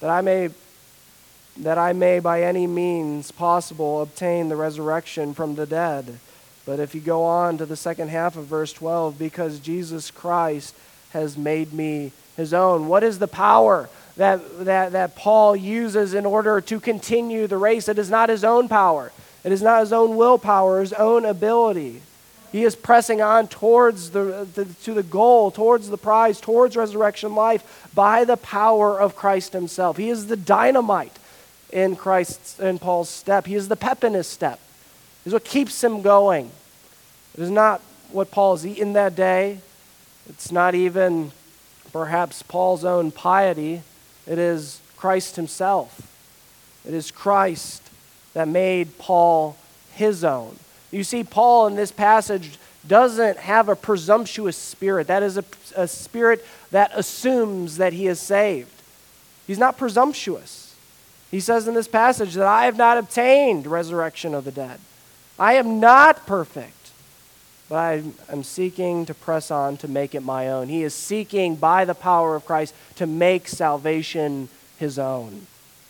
That 0.00 0.10
I 0.10 0.20
may 0.20 0.50
that 1.56 1.78
I 1.78 1.92
may 1.92 2.18
by 2.18 2.42
any 2.42 2.66
means 2.66 3.30
possible 3.30 4.02
obtain 4.02 4.48
the 4.48 4.56
resurrection 4.56 5.34
from 5.34 5.54
the 5.54 5.66
dead. 5.66 6.18
But 6.66 6.80
if 6.80 6.94
you 6.94 7.00
go 7.00 7.22
on 7.24 7.58
to 7.58 7.66
the 7.66 7.76
second 7.76 8.08
half 8.08 8.36
of 8.36 8.46
verse 8.46 8.72
12, 8.72 9.18
because 9.18 9.60
Jesus 9.60 10.10
Christ 10.10 10.74
has 11.10 11.38
made 11.38 11.72
me 11.72 12.10
his 12.36 12.52
own. 12.52 12.88
What 12.88 13.04
is 13.04 13.18
the 13.18 13.28
power 13.28 13.88
that, 14.16 14.64
that, 14.64 14.92
that 14.92 15.16
Paul 15.16 15.54
uses 15.54 16.14
in 16.14 16.26
order 16.26 16.60
to 16.62 16.80
continue 16.80 17.46
the 17.46 17.56
race? 17.56 17.88
It 17.88 17.98
is 17.98 18.10
not 18.10 18.28
his 18.28 18.44
own 18.44 18.68
power, 18.68 19.12
it 19.44 19.52
is 19.52 19.62
not 19.62 19.80
his 19.80 19.92
own 19.92 20.16
willpower, 20.16 20.80
his 20.80 20.92
own 20.92 21.24
ability. 21.24 22.02
He 22.54 22.62
is 22.62 22.76
pressing 22.76 23.20
on 23.20 23.48
towards 23.48 24.10
the, 24.10 24.46
the, 24.54 24.64
to 24.84 24.94
the 24.94 25.02
goal, 25.02 25.50
towards 25.50 25.88
the 25.88 25.98
prize, 25.98 26.40
towards 26.40 26.76
resurrection 26.76 27.34
life 27.34 27.88
by 27.94 28.24
the 28.24 28.36
power 28.36 29.00
of 29.00 29.16
Christ 29.16 29.52
himself. 29.52 29.96
He 29.96 30.08
is 30.08 30.28
the 30.28 30.36
dynamite 30.36 31.18
in 31.72 31.96
Christ's 31.96 32.60
in 32.60 32.78
Paul's 32.78 33.08
step. 33.08 33.46
He 33.46 33.56
is 33.56 33.66
the 33.66 33.74
pep 33.74 34.04
in 34.04 34.14
his 34.14 34.28
step 34.28 34.60
is 35.24 35.32
what 35.32 35.44
keeps 35.44 35.82
him 35.82 36.02
going. 36.02 36.50
It 37.36 37.42
is 37.42 37.50
not 37.50 37.80
what 38.12 38.30
Paul 38.30 38.44
Paul's 38.52 38.66
eaten 38.66 38.92
that 38.92 39.16
day. 39.16 39.58
It's 40.28 40.52
not 40.52 40.74
even 40.74 41.32
perhaps 41.92 42.42
Paul's 42.42 42.84
own 42.84 43.10
piety. 43.10 43.82
It 44.26 44.38
is 44.38 44.80
Christ 44.96 45.36
himself. 45.36 46.12
It 46.86 46.94
is 46.94 47.10
Christ 47.10 47.82
that 48.34 48.48
made 48.48 48.98
Paul 48.98 49.56
his 49.94 50.24
own. 50.24 50.56
You 50.94 51.02
see, 51.04 51.24
Paul 51.24 51.66
in 51.66 51.74
this 51.74 51.90
passage 51.90 52.56
doesn't 52.86 53.38
have 53.38 53.68
a 53.68 53.74
presumptuous 53.74 54.56
spirit. 54.56 55.08
That 55.08 55.22
is 55.24 55.36
a, 55.36 55.44
a 55.74 55.88
spirit 55.88 56.44
that 56.70 56.92
assumes 56.94 57.78
that 57.78 57.92
he 57.92 58.06
is 58.06 58.20
saved. 58.20 58.70
He's 59.46 59.58
not 59.58 59.76
presumptuous. 59.76 60.74
He 61.30 61.40
says 61.40 61.66
in 61.66 61.74
this 61.74 61.88
passage 61.88 62.34
that 62.34 62.46
I 62.46 62.66
have 62.66 62.76
not 62.76 62.96
obtained 62.96 63.66
resurrection 63.66 64.34
of 64.34 64.44
the 64.44 64.52
dead. 64.52 64.78
I 65.36 65.54
am 65.54 65.80
not 65.80 66.26
perfect, 66.26 66.92
but 67.68 67.76
I 67.76 68.02
am 68.30 68.44
seeking 68.44 69.04
to 69.06 69.14
press 69.14 69.50
on 69.50 69.76
to 69.78 69.88
make 69.88 70.14
it 70.14 70.22
my 70.22 70.48
own. 70.48 70.68
He 70.68 70.84
is 70.84 70.94
seeking, 70.94 71.56
by 71.56 71.84
the 71.84 71.94
power 71.94 72.36
of 72.36 72.46
Christ, 72.46 72.72
to 72.96 73.06
make 73.06 73.48
salvation 73.48 74.48
his 74.78 74.96
own 74.96 75.48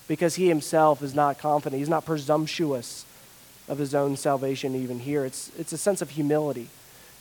because 0.09 0.37
he 0.37 0.49
himself 0.49 1.03
is 1.03 1.15
not 1.15 1.39
confident. 1.39 1.79
He's 1.79 1.91
not 1.91 2.07
presumptuous 2.07 3.05
of 3.69 3.79
his 3.79 3.95
own 3.95 4.17
salvation, 4.17 4.75
even 4.75 5.01
here. 5.01 5.25
It's, 5.25 5.51
it's 5.59 5.73
a 5.73 5.79
sense 5.79 6.03
of 6.03 6.11
humility. 6.11 6.69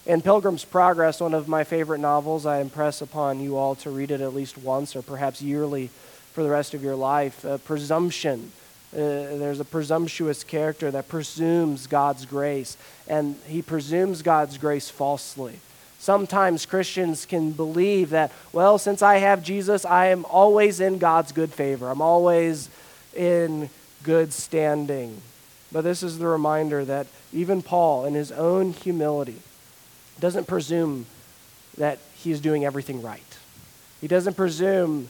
In 0.06 0.22
Pilgrim's 0.22 0.66
Progress, 0.66 1.22
one 1.22 1.34
of 1.34 1.48
my 1.48 1.64
favorite 1.64 2.00
novels, 2.00 2.46
I 2.46 2.60
impress 2.60 3.02
upon 3.02 3.40
you 3.40 3.58
all 3.58 3.76
to 3.76 3.90
read 3.90 4.12
it 4.12 4.20
at 4.22 4.34
least 4.36 4.58
once 4.58 4.96
or 4.96 5.02
perhaps 5.02 5.42
yearly 5.42 5.88
for 6.34 6.44
the 6.44 6.50
rest 6.50 6.74
of 6.74 6.84
your 6.84 6.96
life. 6.96 7.46
Presumption 7.64 8.52
uh, 8.94 9.40
there's 9.40 9.60
a 9.60 9.66
presumptuous 9.66 10.44
character 10.44 10.92
that 10.92 11.08
presumes 11.08 11.88
God's 11.88 12.28
grace, 12.28 12.78
and 13.08 13.36
he 13.48 13.64
presumes 13.64 14.22
God's 14.22 14.60
grace 14.60 14.88
falsely. 14.88 15.60
Sometimes 15.98 16.68
Christians 16.68 17.26
can 17.26 17.54
believe 17.54 18.12
that, 18.12 18.32
well, 18.52 18.78
since 18.78 19.02
I 19.02 19.16
have 19.18 19.42
Jesus, 19.42 19.84
I 19.84 20.08
am 20.08 20.26
always 20.26 20.80
in 20.80 21.00
God's 21.00 21.32
good 21.32 21.52
favor. 21.52 21.90
I'm 21.90 22.02
always 22.02 22.70
in 23.16 23.72
good 24.04 24.32
standing. 24.32 25.20
But 25.74 25.84
this 25.84 26.04
is 26.04 26.20
the 26.20 26.28
reminder 26.28 26.86
that 26.86 27.08
even 27.34 27.64
Paul, 27.64 28.06
in 28.06 28.14
his 28.14 28.32
own 28.32 28.74
humility, 28.74 29.40
doesn't 30.20 30.48
presume 30.48 31.08
that 31.78 31.98
he 32.16 32.32
is 32.32 32.40
doing 32.40 32.64
everything 32.64 33.02
right. 33.02 33.22
He 34.00 34.08
doesn't 34.08 34.38
presume 34.38 35.10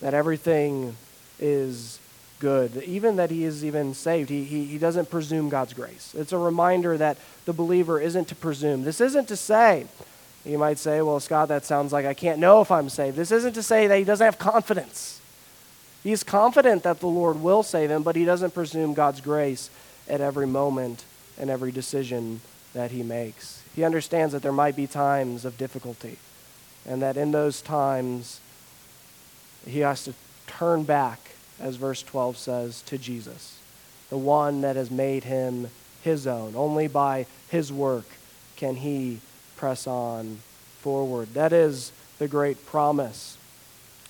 that 0.00 0.12
everything 0.12 0.96
is 1.40 1.98
good, 2.40 2.82
even 2.82 3.16
that 3.16 3.30
he 3.30 3.44
is 3.44 3.64
even 3.64 3.94
saved. 3.94 4.28
He, 4.28 4.44
he, 4.44 4.66
he 4.66 4.76
doesn't 4.76 5.10
presume 5.10 5.48
God's 5.48 5.72
grace. 5.72 6.14
It's 6.16 6.32
a 6.32 6.38
reminder 6.38 6.98
that 6.98 7.16
the 7.46 7.52
believer 7.54 7.98
isn't 7.98 8.28
to 8.28 8.34
presume. 8.34 8.82
This 8.82 9.00
isn't 9.00 9.28
to 9.28 9.36
say, 9.36 9.86
you 10.44 10.58
might 10.58 10.78
say, 10.78 11.00
well, 11.00 11.20
Scott, 11.20 11.48
that 11.48 11.64
sounds 11.64 11.92
like 11.92 12.04
I 12.04 12.14
can't 12.14 12.38
know 12.38 12.60
if 12.60 12.70
I'm 12.70 12.88
saved. 12.88 13.16
This 13.16 13.30
isn't 13.30 13.54
to 13.54 13.62
say 13.62 13.86
that 13.86 13.96
he 13.96 14.04
doesn't 14.04 14.24
have 14.24 14.38
confidence. 14.38 15.20
He's 16.02 16.24
confident 16.24 16.82
that 16.82 17.00
the 17.00 17.06
Lord 17.06 17.40
will 17.40 17.62
save 17.62 17.90
him, 17.90 18.02
but 18.02 18.16
he 18.16 18.24
doesn't 18.24 18.52
presume 18.52 18.92
God's 18.92 19.20
grace 19.20 19.70
at 20.08 20.20
every 20.20 20.46
moment 20.46 21.04
and 21.38 21.50
every 21.50 21.72
decision 21.72 22.40
that 22.74 22.90
he 22.90 23.02
makes. 23.02 23.62
He 23.74 23.84
understands 23.84 24.32
that 24.32 24.42
there 24.42 24.52
might 24.52 24.76
be 24.76 24.86
times 24.86 25.44
of 25.44 25.56
difficulty, 25.56 26.18
and 26.86 27.00
that 27.02 27.16
in 27.16 27.32
those 27.32 27.62
times, 27.62 28.40
he 29.66 29.80
has 29.80 30.04
to 30.04 30.14
turn 30.46 30.84
back, 30.84 31.18
as 31.60 31.76
verse 31.76 32.02
12 32.02 32.36
says, 32.36 32.82
to 32.82 32.98
Jesus, 32.98 33.58
the 34.10 34.18
one 34.18 34.60
that 34.60 34.76
has 34.76 34.90
made 34.90 35.24
him 35.24 35.68
his 36.02 36.26
own. 36.26 36.54
Only 36.56 36.88
by 36.88 37.26
his 37.48 37.72
work 37.72 38.06
can 38.56 38.76
he 38.76 39.20
press 39.56 39.86
on 39.86 40.38
forward. 40.80 41.32
That 41.34 41.52
is 41.52 41.92
the 42.18 42.28
great 42.28 42.66
promise 42.66 43.38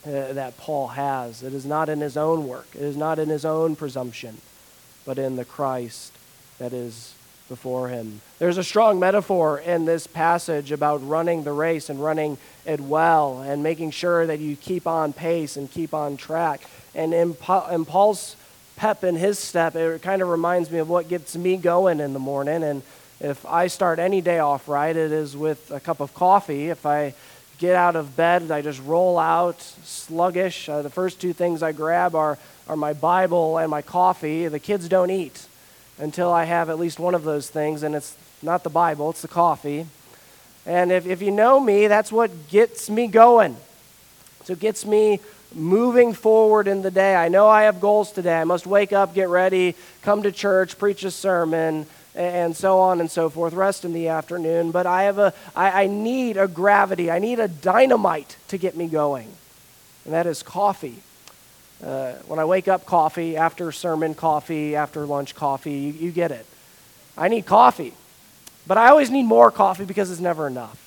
uh, 0.04 0.32
that 0.32 0.56
Paul 0.56 0.88
has. 0.88 1.42
It 1.42 1.52
is 1.54 1.64
not 1.64 1.88
in 1.88 2.00
his 2.00 2.16
own 2.16 2.48
work, 2.48 2.66
it 2.74 2.82
is 2.82 2.96
not 2.96 3.18
in 3.18 3.28
his 3.28 3.44
own 3.44 3.76
presumption, 3.76 4.38
but 5.04 5.18
in 5.18 5.36
the 5.36 5.44
Christ 5.44 6.12
that 6.58 6.72
is 6.72 7.14
before 7.48 7.88
him. 7.88 8.20
There's 8.38 8.56
a 8.56 8.64
strong 8.64 8.98
metaphor 8.98 9.58
in 9.58 9.84
this 9.84 10.06
passage 10.06 10.72
about 10.72 11.06
running 11.06 11.44
the 11.44 11.52
race 11.52 11.90
and 11.90 12.02
running 12.02 12.38
it 12.64 12.80
well 12.80 13.40
and 13.40 13.62
making 13.62 13.90
sure 13.90 14.26
that 14.26 14.38
you 14.38 14.56
keep 14.56 14.86
on 14.86 15.12
pace 15.12 15.56
and 15.56 15.70
keep 15.70 15.92
on 15.92 16.16
track. 16.16 16.62
And 16.94 17.12
in 17.12 17.34
Paul's 17.34 18.36
pep 18.76 19.04
in 19.04 19.16
his 19.16 19.38
step, 19.38 19.76
it 19.76 20.00
kind 20.02 20.22
of 20.22 20.28
reminds 20.28 20.70
me 20.70 20.78
of 20.78 20.88
what 20.88 21.08
gets 21.08 21.36
me 21.36 21.56
going 21.56 22.00
in 22.00 22.14
the 22.14 22.18
morning. 22.18 22.62
And 22.62 22.82
if 23.20 23.44
I 23.44 23.66
start 23.66 23.98
any 23.98 24.20
day 24.20 24.38
off 24.38 24.66
right, 24.66 24.96
it 24.96 25.12
is 25.12 25.36
with 25.36 25.70
a 25.70 25.80
cup 25.80 26.00
of 26.00 26.14
coffee. 26.14 26.70
If 26.70 26.86
I 26.86 27.14
get 27.62 27.76
out 27.76 27.94
of 27.94 28.16
bed, 28.16 28.50
I 28.50 28.60
just 28.60 28.82
roll 28.82 29.20
out 29.20 29.60
sluggish. 29.60 30.68
Uh, 30.68 30.82
the 30.82 30.90
first 30.90 31.20
two 31.20 31.32
things 31.32 31.62
I 31.62 31.70
grab 31.70 32.16
are, 32.16 32.36
are 32.66 32.74
my 32.74 32.92
Bible 32.92 33.56
and 33.56 33.70
my 33.70 33.82
coffee. 33.82 34.48
The 34.48 34.58
kids 34.58 34.88
don't 34.88 35.12
eat 35.12 35.46
until 35.96 36.32
I 36.32 36.42
have 36.42 36.70
at 36.70 36.80
least 36.80 36.98
one 36.98 37.14
of 37.14 37.22
those 37.22 37.48
things, 37.48 37.84
and 37.84 37.94
it's 37.94 38.16
not 38.42 38.64
the 38.64 38.70
Bible, 38.70 39.10
it's 39.10 39.22
the 39.22 39.28
coffee. 39.28 39.86
And 40.66 40.90
if, 40.90 41.06
if 41.06 41.22
you 41.22 41.30
know 41.30 41.60
me, 41.60 41.86
that's 41.86 42.10
what 42.10 42.48
gets 42.48 42.90
me 42.90 43.06
going. 43.06 43.56
So 44.42 44.54
it 44.54 44.58
gets 44.58 44.84
me 44.84 45.20
moving 45.54 46.14
forward 46.14 46.66
in 46.66 46.82
the 46.82 46.90
day. 46.90 47.14
I 47.14 47.28
know 47.28 47.46
I 47.46 47.62
have 47.62 47.80
goals 47.80 48.10
today. 48.10 48.40
I 48.40 48.44
must 48.44 48.66
wake 48.66 48.92
up, 48.92 49.14
get 49.14 49.28
ready, 49.28 49.76
come 50.02 50.24
to 50.24 50.32
church, 50.32 50.78
preach 50.78 51.04
a 51.04 51.12
sermon, 51.12 51.86
and 52.14 52.56
so 52.56 52.78
on 52.78 53.00
and 53.00 53.10
so 53.10 53.30
forth, 53.30 53.54
rest 53.54 53.84
in 53.84 53.92
the 53.92 54.08
afternoon. 54.08 54.70
But 54.70 54.86
I, 54.86 55.04
have 55.04 55.18
a, 55.18 55.32
I, 55.56 55.84
I 55.84 55.86
need 55.86 56.36
a 56.36 56.48
gravity, 56.48 57.10
I 57.10 57.18
need 57.18 57.40
a 57.40 57.48
dynamite 57.48 58.36
to 58.48 58.58
get 58.58 58.76
me 58.76 58.86
going, 58.86 59.28
and 60.04 60.12
that 60.12 60.26
is 60.26 60.42
coffee. 60.42 61.02
Uh, 61.82 62.12
when 62.26 62.38
I 62.38 62.44
wake 62.44 62.68
up, 62.68 62.86
coffee, 62.86 63.36
after 63.36 63.72
sermon, 63.72 64.14
coffee, 64.14 64.76
after 64.76 65.04
lunch, 65.04 65.34
coffee, 65.34 65.72
you, 65.72 65.92
you 65.92 66.12
get 66.12 66.30
it. 66.30 66.46
I 67.16 67.28
need 67.28 67.44
coffee. 67.44 67.92
But 68.66 68.78
I 68.78 68.88
always 68.88 69.10
need 69.10 69.24
more 69.24 69.50
coffee 69.50 69.84
because 69.84 70.10
it's 70.10 70.20
never 70.20 70.46
enough. 70.46 70.78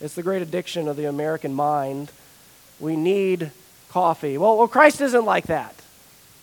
It's 0.00 0.14
the 0.14 0.22
great 0.22 0.40
addiction 0.40 0.88
of 0.88 0.96
the 0.96 1.04
American 1.04 1.52
mind. 1.52 2.10
We 2.80 2.96
need 2.96 3.50
coffee. 3.90 4.38
Well, 4.38 4.56
well 4.56 4.68
Christ 4.68 5.00
isn't 5.00 5.24
like 5.24 5.46
that. 5.46 5.74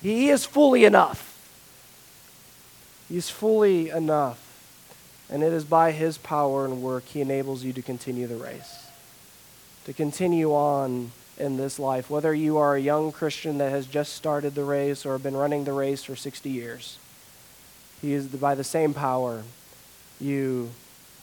He 0.03 0.29
is 0.29 0.45
fully 0.45 0.85
enough. 0.85 1.34
He's 3.09 3.29
fully 3.29 3.89
enough. 3.89 4.41
And 5.29 5.41
it 5.41 5.53
is 5.53 5.63
by 5.63 5.91
his 5.91 6.17
power 6.17 6.65
and 6.65 6.83
work 6.83 7.05
he 7.05 7.21
enables 7.21 7.63
you 7.63 7.73
to 7.73 7.81
continue 7.81 8.27
the 8.27 8.35
race, 8.35 8.87
to 9.85 9.93
continue 9.93 10.53
on 10.53 11.11
in 11.37 11.57
this 11.57 11.79
life, 11.79 12.09
whether 12.09 12.33
you 12.33 12.57
are 12.57 12.75
a 12.75 12.79
young 12.79 13.11
Christian 13.11 13.57
that 13.57 13.71
has 13.71 13.87
just 13.87 14.13
started 14.13 14.53
the 14.55 14.63
race 14.63 15.05
or 15.05 15.17
been 15.17 15.35
running 15.35 15.63
the 15.63 15.73
race 15.73 16.03
for 16.03 16.15
60 16.15 16.49
years. 16.49 16.99
He 18.01 18.13
is 18.13 18.27
by 18.27 18.55
the 18.55 18.63
same 18.63 18.93
power 18.93 19.43
you 20.19 20.69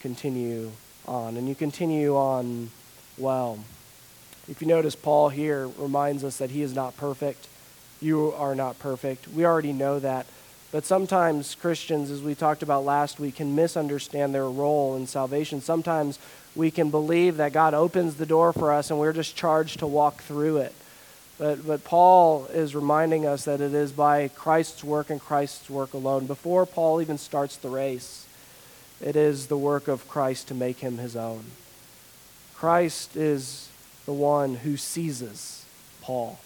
continue 0.00 0.72
on, 1.06 1.36
and 1.36 1.48
you 1.48 1.54
continue 1.54 2.16
on 2.16 2.70
well. 3.16 3.60
If 4.48 4.60
you 4.60 4.66
notice, 4.66 4.96
Paul 4.96 5.28
here 5.28 5.68
reminds 5.78 6.24
us 6.24 6.38
that 6.38 6.50
he 6.50 6.62
is 6.62 6.74
not 6.74 6.96
perfect. 6.96 7.46
You 8.00 8.32
are 8.32 8.56
not 8.56 8.80
perfect. 8.80 9.28
We 9.28 9.46
already 9.46 9.72
know 9.72 10.00
that. 10.00 10.26
But 10.72 10.86
sometimes 10.86 11.54
Christians, 11.54 12.10
as 12.10 12.22
we 12.22 12.34
talked 12.34 12.62
about 12.62 12.86
last 12.86 13.20
week, 13.20 13.36
can 13.36 13.54
misunderstand 13.54 14.34
their 14.34 14.48
role 14.48 14.96
in 14.96 15.06
salvation. 15.06 15.60
Sometimes 15.60 16.18
we 16.56 16.70
can 16.70 16.90
believe 16.90 17.36
that 17.36 17.52
God 17.52 17.74
opens 17.74 18.16
the 18.16 18.26
door 18.26 18.54
for 18.54 18.72
us 18.72 18.90
and 18.90 18.98
we're 18.98 19.12
just 19.12 19.36
charged 19.36 19.80
to 19.80 19.86
walk 19.86 20.22
through 20.22 20.56
it. 20.56 20.74
But, 21.38 21.66
but 21.66 21.84
Paul 21.84 22.46
is 22.46 22.74
reminding 22.74 23.26
us 23.26 23.44
that 23.44 23.60
it 23.60 23.74
is 23.74 23.92
by 23.92 24.28
Christ's 24.28 24.82
work 24.82 25.10
and 25.10 25.20
Christ's 25.20 25.68
work 25.68 25.92
alone. 25.92 26.26
Before 26.26 26.64
Paul 26.64 27.02
even 27.02 27.18
starts 27.18 27.56
the 27.56 27.68
race, 27.68 28.26
it 29.00 29.14
is 29.14 29.48
the 29.48 29.58
work 29.58 29.88
of 29.88 30.08
Christ 30.08 30.48
to 30.48 30.54
make 30.54 30.78
him 30.78 30.98
his 30.98 31.16
own. 31.16 31.44
Christ 32.54 33.14
is 33.16 33.68
the 34.06 34.12
one 34.12 34.54
who 34.56 34.76
seizes 34.76 35.66
Paul. 36.00 36.38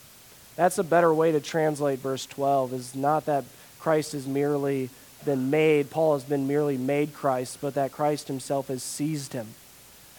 That's 0.57 0.79
a 0.79 0.85
better 0.85 1.13
way 1.13 1.31
to 1.33 1.41
translate 1.41 1.99
verse 1.99 2.27
12, 2.27 2.73
is 2.73 2.95
not 2.95 3.27
that 3.27 3.45
Christ 3.87 4.15
has 4.15 4.27
merely 4.27 4.91
been 5.25 5.49
made, 5.49 5.91
Paul 5.91 6.15
has 6.15 6.25
been 6.25 6.49
merely 6.49 6.77
made 6.77 7.15
Christ, 7.15 7.59
but 7.61 7.75
that 7.75 7.93
Christ 7.93 8.27
himself 8.27 8.67
has 8.67 8.83
seized 8.83 9.33
him, 9.33 9.47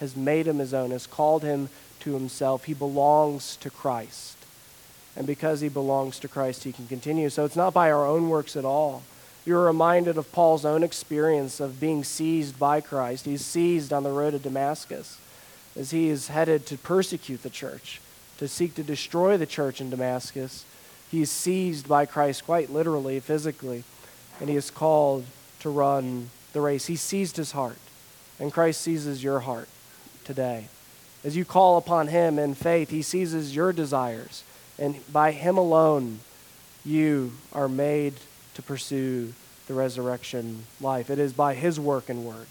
has 0.00 0.16
made 0.16 0.46
him 0.46 0.58
his 0.58 0.72
own, 0.72 0.90
has 0.90 1.06
called 1.06 1.42
him 1.42 1.68
to 2.00 2.14
himself. 2.14 2.64
He 2.64 2.72
belongs 2.72 3.56
to 3.56 3.68
Christ. 3.68 4.38
And 5.14 5.26
because 5.26 5.60
he 5.60 5.68
belongs 5.68 6.18
to 6.20 6.28
Christ, 6.28 6.64
he 6.64 6.72
can 6.72 6.86
continue. 6.86 7.28
So 7.28 7.44
it's 7.44 7.56
not 7.56 7.74
by 7.74 7.90
our 7.90 8.06
own 8.06 8.30
works 8.30 8.56
at 8.56 8.64
all. 8.64 9.02
You're 9.44 9.66
reminded 9.66 10.16
of 10.16 10.32
Paul's 10.32 10.64
own 10.64 10.82
experience 10.82 11.60
of 11.60 11.78
being 11.78 12.04
seized 12.04 12.58
by 12.58 12.80
Christ. 12.80 13.26
He's 13.26 13.44
seized 13.44 13.92
on 13.92 14.02
the 14.02 14.12
road 14.12 14.30
to 14.30 14.38
Damascus 14.38 15.18
as 15.78 15.90
he 15.90 16.08
is 16.08 16.28
headed 16.28 16.64
to 16.68 16.78
persecute 16.78 17.42
the 17.42 17.50
church, 17.50 18.00
to 18.38 18.48
seek 18.48 18.74
to 18.76 18.82
destroy 18.82 19.36
the 19.36 19.44
church 19.44 19.78
in 19.78 19.90
Damascus. 19.90 20.64
He's 21.10 21.30
seized 21.30 21.88
by 21.88 22.06
Christ 22.06 22.44
quite 22.44 22.70
literally, 22.70 23.20
physically, 23.20 23.84
and 24.40 24.48
he 24.48 24.56
is 24.56 24.70
called 24.70 25.24
to 25.60 25.70
run 25.70 26.30
the 26.52 26.60
race. 26.60 26.86
He 26.86 26.96
seized 26.96 27.36
his 27.36 27.52
heart, 27.52 27.78
and 28.38 28.52
Christ 28.52 28.80
seizes 28.80 29.22
your 29.22 29.40
heart 29.40 29.68
today. 30.24 30.68
As 31.24 31.36
you 31.36 31.44
call 31.44 31.78
upon 31.78 32.08
him 32.08 32.38
in 32.38 32.54
faith, 32.54 32.90
he 32.90 33.02
seizes 33.02 33.56
your 33.56 33.72
desires, 33.72 34.44
and 34.78 34.96
by 35.12 35.32
him 35.32 35.58
alone, 35.58 36.20
you 36.84 37.32
are 37.52 37.68
made 37.68 38.14
to 38.54 38.62
pursue 38.62 39.32
the 39.66 39.74
resurrection 39.74 40.64
life. 40.80 41.10
It 41.10 41.18
is 41.18 41.32
by 41.32 41.54
his 41.54 41.80
work 41.80 42.08
and 42.08 42.24
word 42.24 42.46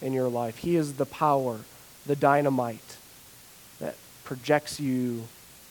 in 0.00 0.12
your 0.12 0.28
life. 0.28 0.58
He 0.58 0.76
is 0.76 0.94
the 0.94 1.06
power, 1.06 1.60
the 2.06 2.16
dynamite 2.16 2.96
that 3.80 3.96
projects 4.24 4.78
you 4.78 5.24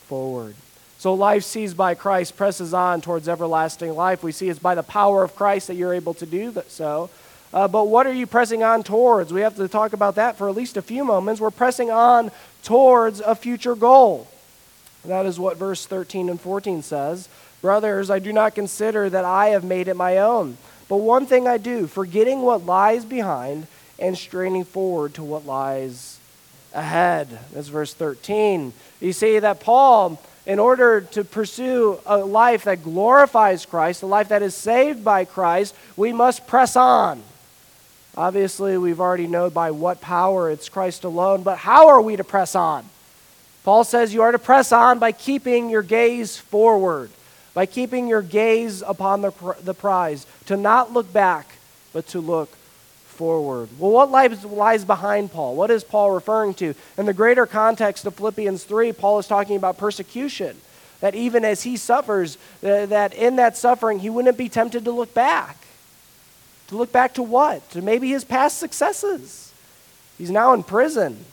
forward. 0.08 0.56
So 1.02 1.16
life 1.16 1.44
seized 1.44 1.76
by 1.76 1.96
Christ 1.96 2.38
presses 2.38 2.76
on 2.76 3.02
towards 3.02 3.28
everlasting 3.28 3.96
life. 3.96 4.22
We 4.22 4.32
see 4.32 4.50
it's 4.50 4.60
by 4.60 4.76
the 4.76 4.84
power 4.84 5.24
of 5.24 5.36
Christ 5.36 5.66
that 5.66 5.74
you're 5.74 5.96
able 5.96 6.14
to 6.14 6.28
do 6.28 6.52
that 6.52 6.70
so. 6.70 7.10
Uh, 7.52 7.68
but 7.68 7.88
what 7.88 8.06
are 8.06 8.14
you 8.14 8.28
pressing 8.28 8.62
on 8.62 8.84
towards? 8.84 9.34
We 9.34 9.42
have 9.42 9.56
to 9.56 9.68
talk 9.68 9.94
about 9.94 10.14
that 10.14 10.38
for 10.38 10.48
at 10.48 10.54
least 10.54 10.78
a 10.78 10.82
few 10.84 11.04
moments. 11.04 11.42
We're 11.42 11.50
pressing 11.50 11.90
on 11.90 12.30
towards 12.62 13.20
a 13.20 13.34
future 13.34 13.74
goal. 13.74 14.28
That 15.04 15.26
is 15.26 15.40
what 15.40 15.58
verse 15.58 15.88
13 15.88 16.30
and 16.30 16.40
14 16.40 16.84
says. 16.84 17.28
Brothers, 17.64 18.12
I 18.12 18.20
do 18.20 18.32
not 18.32 18.54
consider 18.54 19.10
that 19.10 19.26
I 19.26 19.48
have 19.48 19.64
made 19.64 19.88
it 19.88 19.96
my 19.96 20.20
own. 20.20 20.56
But 20.88 20.98
one 20.98 21.26
thing 21.26 21.48
I 21.48 21.58
do, 21.58 21.88
forgetting 21.88 22.44
what 22.44 22.68
lies 22.68 23.06
behind 23.06 23.66
and 23.98 24.16
straining 24.16 24.66
forward 24.66 25.16
to 25.16 25.24
what 25.24 25.48
lies 25.48 26.20
ahead. 26.76 27.40
That's 27.54 27.70
verse 27.70 27.96
13. 27.96 28.72
You 29.00 29.14
see 29.14 29.40
that 29.40 29.62
Paul 29.62 30.22
in 30.46 30.60
order 30.60 31.02
to 31.02 31.24
pursue 31.24 32.00
a 32.06 32.18
life 32.18 32.64
that 32.64 32.84
glorifies 32.84 33.66
Christ, 33.66 34.04
a 34.04 34.08
life 34.08 34.30
that 34.30 34.42
is 34.42 34.56
saved 34.56 35.04
by 35.04 35.26
Christ, 35.26 35.76
we 35.96 36.14
must 36.14 36.48
press 36.48 36.76
on. 36.76 37.22
Obviously, 38.18 38.78
we've 38.78 39.00
already 39.00 39.28
known 39.28 39.52
by 39.52 39.72
what 39.72 40.02
power 40.02 40.50
it's 40.50 40.68
Christ 40.68 41.04
alone, 41.04 41.44
but 41.44 41.58
how 41.58 41.88
are 41.88 42.02
we 42.02 42.16
to 42.16 42.24
press 42.24 42.56
on? 42.56 42.86
Paul 43.64 43.84
says 43.84 44.14
you 44.14 44.24
are 44.24 44.32
to 44.32 44.40
press 44.40 44.72
on 44.72 45.00
by 45.00 45.12
keeping 45.12 45.70
your 45.70 45.84
gaze 45.84 46.38
forward, 46.38 47.12
by 47.54 47.66
keeping 47.68 48.08
your 48.08 48.22
gaze 48.22 48.82
upon 48.82 49.22
the, 49.22 49.32
the 49.64 49.76
prize, 49.76 50.26
to 50.48 50.58
not 50.58 50.92
look 50.92 51.14
back, 51.14 51.56
but 51.94 52.08
to 52.08 52.20
look 52.20 52.50
forward. 53.12 53.70
Well, 53.78 53.92
what 53.92 54.10
lies, 54.10 54.44
lies 54.44 54.84
behind 54.86 55.32
Paul? 55.32 55.56
What 55.56 55.70
is 55.70 55.84
Paul 55.84 56.12
referring 56.12 56.54
to? 56.56 56.74
In 56.98 57.06
the 57.06 57.14
greater 57.14 57.46
context 57.46 58.06
of 58.06 58.16
Philippians 58.16 58.64
3, 58.64 58.94
Paul 58.94 59.20
is 59.20 59.28
talking 59.28 59.56
about 59.56 59.78
persecution. 59.78 60.58
That 61.02 61.14
even 61.14 61.46
as 61.46 61.64
he 61.64 61.78
suffers, 61.78 62.38
uh, 62.64 62.86
that 62.88 63.14
in 63.14 63.36
that 63.36 63.58
suffering, 63.58 64.00
he 64.00 64.10
wouldn't 64.10 64.38
be 64.38 64.50
tempted 64.50 64.86
to 64.86 64.92
look 64.92 65.14
back. 65.14 65.58
To 66.68 66.78
look 66.78 66.92
back 66.92 67.14
to 67.16 67.24
what? 67.24 67.70
To 67.72 67.82
maybe 67.82 68.10
his 68.10 68.24
past 68.24 68.58
successes. 68.58 69.54
He's 70.18 70.32
now 70.32 70.54
in 70.54 70.64
prison. 70.64 71.26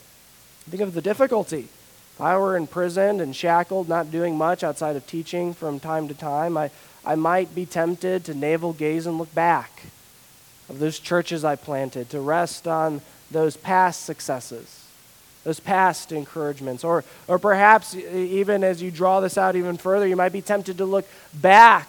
Think 0.68 0.82
of 0.82 0.94
the 0.94 1.02
difficulty. 1.02 1.68
If 2.14 2.20
I 2.20 2.36
were 2.36 2.56
imprisoned 2.56 3.20
and 3.20 3.34
shackled, 3.34 3.88
not 3.88 4.10
doing 4.10 4.36
much 4.36 4.64
outside 4.64 4.96
of 4.96 5.06
teaching 5.06 5.54
from 5.54 5.78
time 5.78 6.08
to 6.08 6.14
time, 6.14 6.56
I, 6.56 6.70
I 7.04 7.14
might 7.14 7.54
be 7.54 7.64
tempted 7.64 8.24
to 8.24 8.34
navel 8.34 8.72
gaze 8.72 9.06
and 9.06 9.18
look 9.18 9.32
back 9.34 9.84
of 10.68 10.78
those 10.78 10.98
churches 10.98 11.44
I 11.44 11.56
planted, 11.56 12.10
to 12.10 12.20
rest 12.20 12.68
on 12.68 13.00
those 13.30 13.56
past 13.56 14.04
successes, 14.04 14.84
those 15.44 15.60
past 15.60 16.12
encouragements. 16.12 16.84
Or, 16.84 17.04
or 17.26 17.38
perhaps, 17.38 17.94
even 17.94 18.62
as 18.64 18.82
you 18.82 18.90
draw 18.90 19.20
this 19.20 19.38
out 19.38 19.56
even 19.56 19.76
further, 19.76 20.06
you 20.06 20.16
might 20.16 20.32
be 20.32 20.42
tempted 20.42 20.78
to 20.78 20.84
look 20.84 21.06
back, 21.32 21.88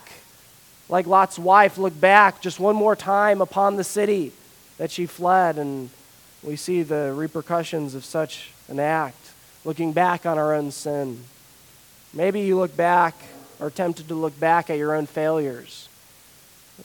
like 0.88 1.08
Lot's 1.08 1.38
wife, 1.38 1.78
look 1.78 2.00
back 2.00 2.42
just 2.42 2.60
one 2.60 2.76
more 2.76 2.96
time 2.96 3.42
upon 3.42 3.76
the 3.76 3.84
city 3.84 4.32
that 4.78 4.92
she 4.92 5.06
fled. 5.06 5.58
And 5.58 5.89
we 6.42 6.56
see 6.56 6.84
the 6.84 7.13
repercussions 7.13 7.96
of 7.96 8.06
such 8.06 8.52
an 8.70 8.80
act, 8.80 9.32
looking 9.65 9.92
back 9.92 10.26
on 10.26 10.38
our 10.38 10.54
own 10.54 10.72
sin. 10.72 11.24
Maybe 12.13 12.42
you 12.42 12.58
look 12.58 12.76
back, 12.78 13.13
or 13.60 13.70
tempted 13.70 14.08
to 14.08 14.15
look 14.15 14.39
back 14.39 14.70
at 14.70 14.78
your 14.78 14.96
own 14.96 15.06
failures. 15.06 15.88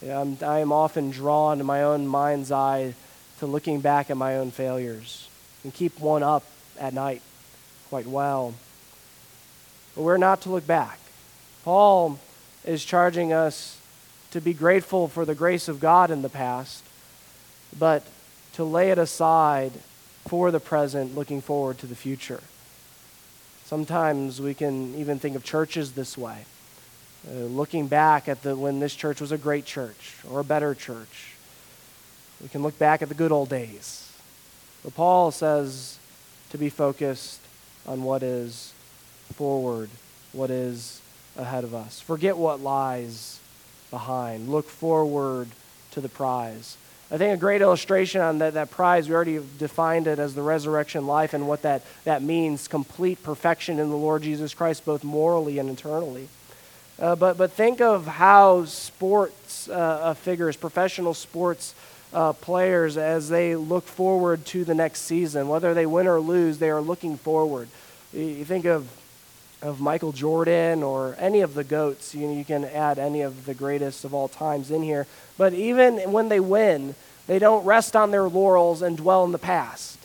I'm, 0.03 0.39
I 0.43 0.59
am 0.61 0.73
often 0.73 1.11
drawn 1.11 1.61
in 1.61 1.67
my 1.67 1.83
own 1.83 2.07
mind's 2.07 2.51
eye 2.51 2.95
to 3.39 3.47
looking 3.47 3.81
back 3.81 4.11
at 4.11 4.17
my 4.17 4.37
own 4.37 4.51
failures 4.51 5.29
and 5.63 5.73
keep 5.73 5.99
one 6.01 6.23
up 6.23 6.45
at 6.79 6.95
night 6.95 7.23
quite 7.89 8.07
well. 8.07 8.55
But 9.95 10.03
we're 10.03 10.17
not 10.17 10.41
to 10.43 10.51
look 10.51 10.67
back. 10.67 10.99
Paul 11.65 12.19
is 12.65 12.85
charging 12.85 13.33
us 13.33 13.81
to 14.33 14.41
be 14.41 14.53
grateful 14.53 15.09
for 15.09 15.25
the 15.25 15.35
grace 15.35 15.69
of 15.69 15.81
God 15.81 16.11
in 16.11 16.23
the 16.23 16.29
past, 16.29 16.85
but 17.79 18.03
to 18.55 18.65
lay 18.65 18.91
it 18.91 18.99
aside 18.99 19.73
for 20.27 20.51
the 20.51 20.61
present, 20.61 21.15
looking 21.15 21.41
forward 21.41 21.79
to 21.79 21.87
the 21.87 21.95
future. 21.95 22.41
Sometimes 23.65 24.41
we 24.41 24.55
can 24.55 24.95
even 24.95 25.19
think 25.19 25.37
of 25.37 25.45
churches 25.45 25.93
this 25.93 26.19
way. 26.19 26.45
Uh, 27.27 27.45
looking 27.45 27.87
back 27.87 28.29
at 28.29 28.43
the, 28.43 28.55
when 28.55 28.81
this 28.81 28.95
church 28.95 29.21
was 29.21 29.33
a 29.33 29.39
great 29.39 29.65
church 29.65 30.17
or 30.31 30.41
a 30.41 30.45
better 30.45 30.75
church, 30.75 31.33
we 32.43 32.49
can 32.49 32.63
look 32.63 32.79
back 32.79 33.01
at 33.01 33.09
the 33.09 33.15
good 33.15 33.33
old 33.33 33.49
days. 33.49 34.13
But 34.83 34.95
Paul 34.95 35.31
says 35.31 35.99
to 36.51 36.59
be 36.59 36.69
focused 36.69 37.41
on 37.87 38.03
what 38.03 38.23
is 38.23 38.75
forward, 39.35 39.89
what 40.33 40.51
is 40.51 41.01
ahead 41.37 41.65
of 41.65 41.75
us. 41.75 42.01
Forget 42.01 42.37
what 42.37 42.61
lies 42.61 43.41
behind. 43.91 44.49
Look 44.49 44.69
forward 44.69 45.49
to 45.93 46.01
the 46.01 46.09
prize. 46.09 46.77
I 47.11 47.17
think 47.17 47.35
a 47.35 47.37
great 47.37 47.63
illustration 47.63 48.21
on 48.21 48.39
that, 48.39 48.55
that 48.55 48.71
prize, 48.71 49.09
we 49.09 49.15
already 49.15 49.41
defined 49.59 50.07
it 50.07 50.19
as 50.19 50.35
the 50.35 50.43
resurrection 50.43 51.07
life 51.07 51.33
and 51.33 51.47
what 51.47 51.63
that, 51.63 51.83
that 52.05 52.23
means 52.23 52.67
complete 52.67 53.23
perfection 53.23 53.79
in 53.79 53.89
the 53.91 53.97
Lord 53.97 54.23
Jesus 54.23 54.53
Christ, 54.53 54.85
both 54.85 55.05
morally 55.05 55.59
and 55.59 55.71
eternally. 55.71 56.29
Uh, 56.99 57.17
but, 57.17 57.37
but 57.37 57.51
think 57.51 57.81
of 57.81 58.07
how 58.07 58.65
sports 58.67 59.69
uh, 59.69 59.73
uh, 59.73 60.15
figures, 60.15 60.57
professional 60.57 61.15
sports 61.15 61.75
uh, 62.13 62.33
players, 62.33 62.97
as 62.97 63.29
they 63.29 63.57
look 63.57 63.85
forward 63.85 64.45
to 64.47 64.65
the 64.65 64.75
next 64.75 65.01
season, 65.01 65.49
whether 65.49 65.75
they 65.75 65.87
win 65.87 66.07
or 66.07 66.21
lose, 66.21 66.59
they 66.59 66.71
are 66.71 66.81
looking 66.81 67.17
forward. 67.17 67.69
You 68.13 68.45
think 68.45 68.65
of, 68.65 68.89
of 69.61 69.81
Michael 69.81 70.13
Jordan 70.13 70.85
or 70.85 71.17
any 71.19 71.41
of 71.41 71.55
the 71.55 71.65
GOATs. 71.65 72.15
You, 72.15 72.31
you 72.31 72.45
can 72.45 72.65
add 72.65 73.01
any 73.01 73.23
of 73.23 73.45
the 73.45 73.55
greatest 73.55 74.05
of 74.05 74.15
all 74.15 74.29
times 74.29 74.71
in 74.71 74.83
here. 74.83 75.09
But 75.37 75.53
even 75.53 76.13
when 76.13 76.29
they 76.29 76.39
win, 76.39 76.95
they 77.27 77.41
don't 77.41 77.65
rest 77.65 77.97
on 77.97 78.13
their 78.13 78.29
laurels 78.29 78.83
and 78.83 78.97
dwell 78.97 79.25
in 79.25 79.33
the 79.33 79.39
past. 79.39 79.99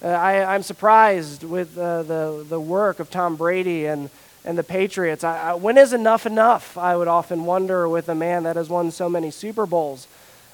Uh, 0.00 0.08
I, 0.08 0.54
I'm 0.54 0.62
surprised 0.62 1.42
with 1.42 1.76
uh, 1.76 2.04
the, 2.04 2.46
the 2.48 2.60
work 2.60 3.00
of 3.00 3.10
Tom 3.10 3.34
Brady 3.34 3.86
and 3.86 4.10
and 4.48 4.56
the 4.56 4.64
Patriots. 4.64 5.24
I, 5.24 5.50
I, 5.50 5.54
when 5.54 5.76
is 5.76 5.92
enough 5.92 6.24
enough? 6.24 6.78
I 6.78 6.96
would 6.96 7.06
often 7.06 7.44
wonder 7.44 7.86
with 7.86 8.08
a 8.08 8.14
man 8.14 8.44
that 8.44 8.56
has 8.56 8.70
won 8.70 8.90
so 8.90 9.06
many 9.06 9.30
Super 9.30 9.66
Bowls. 9.66 10.08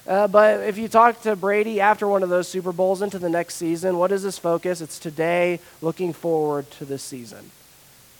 Uh, 0.05 0.27
but 0.27 0.59
if 0.67 0.77
you 0.77 0.89
talk 0.89 1.21
to 1.21 1.33
Brady 1.37 1.79
after 1.79 2.05
one 2.05 2.21
of 2.21 2.27
those 2.27 2.49
Super 2.49 2.73
Bowls 2.73 3.01
into 3.01 3.17
the 3.17 3.29
next 3.29 3.55
season, 3.55 3.97
what 3.97 4.11
is 4.11 4.23
his 4.23 4.37
focus? 4.37 4.81
It's 4.81 4.99
today, 4.99 5.61
looking 5.81 6.11
forward 6.11 6.69
to 6.71 6.83
this 6.83 7.03
season. 7.03 7.51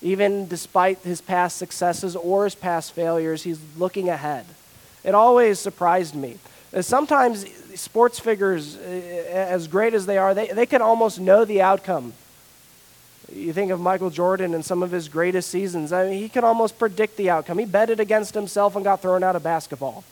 Even 0.01 0.47
despite 0.47 0.99
his 0.99 1.19
past 1.19 1.57
successes 1.57 2.15
or 2.15 2.45
his 2.45 2.55
past 2.55 2.93
failures, 2.93 3.43
he's 3.43 3.59
looking 3.77 4.07
ahead. 4.07 4.45
It 5.03 5.13
always 5.13 5.59
surprised 5.59 6.15
me. 6.15 6.37
Uh, 6.73 6.83
sometimes 6.83 7.45
sports 7.77 8.17
figures, 8.17 8.77
uh, 8.77 8.79
as 8.79 9.67
great 9.67 9.93
as 9.93 10.05
they 10.05 10.17
are, 10.17 10.33
they, 10.33 10.47
they 10.47 10.65
can 10.65 10.81
almost 10.81 11.19
know 11.19 11.43
the 11.43 11.61
outcome 11.61 12.13
you 13.33 13.53
think 13.53 13.71
of 13.71 13.79
Michael 13.79 14.09
Jordan 14.09 14.53
and 14.53 14.63
some 14.63 14.83
of 14.83 14.91
his 14.91 15.07
greatest 15.07 15.49
seasons. 15.49 15.91
I 15.91 16.09
mean, 16.09 16.21
he 16.21 16.29
could 16.29 16.43
almost 16.43 16.77
predict 16.77 17.17
the 17.17 17.29
outcome. 17.29 17.57
He 17.57 17.65
betted 17.65 17.99
against 17.99 18.33
himself 18.33 18.75
and 18.75 18.83
got 18.83 19.01
thrown 19.01 19.23
out 19.23 19.35
of 19.35 19.43
basketball. 19.43 20.03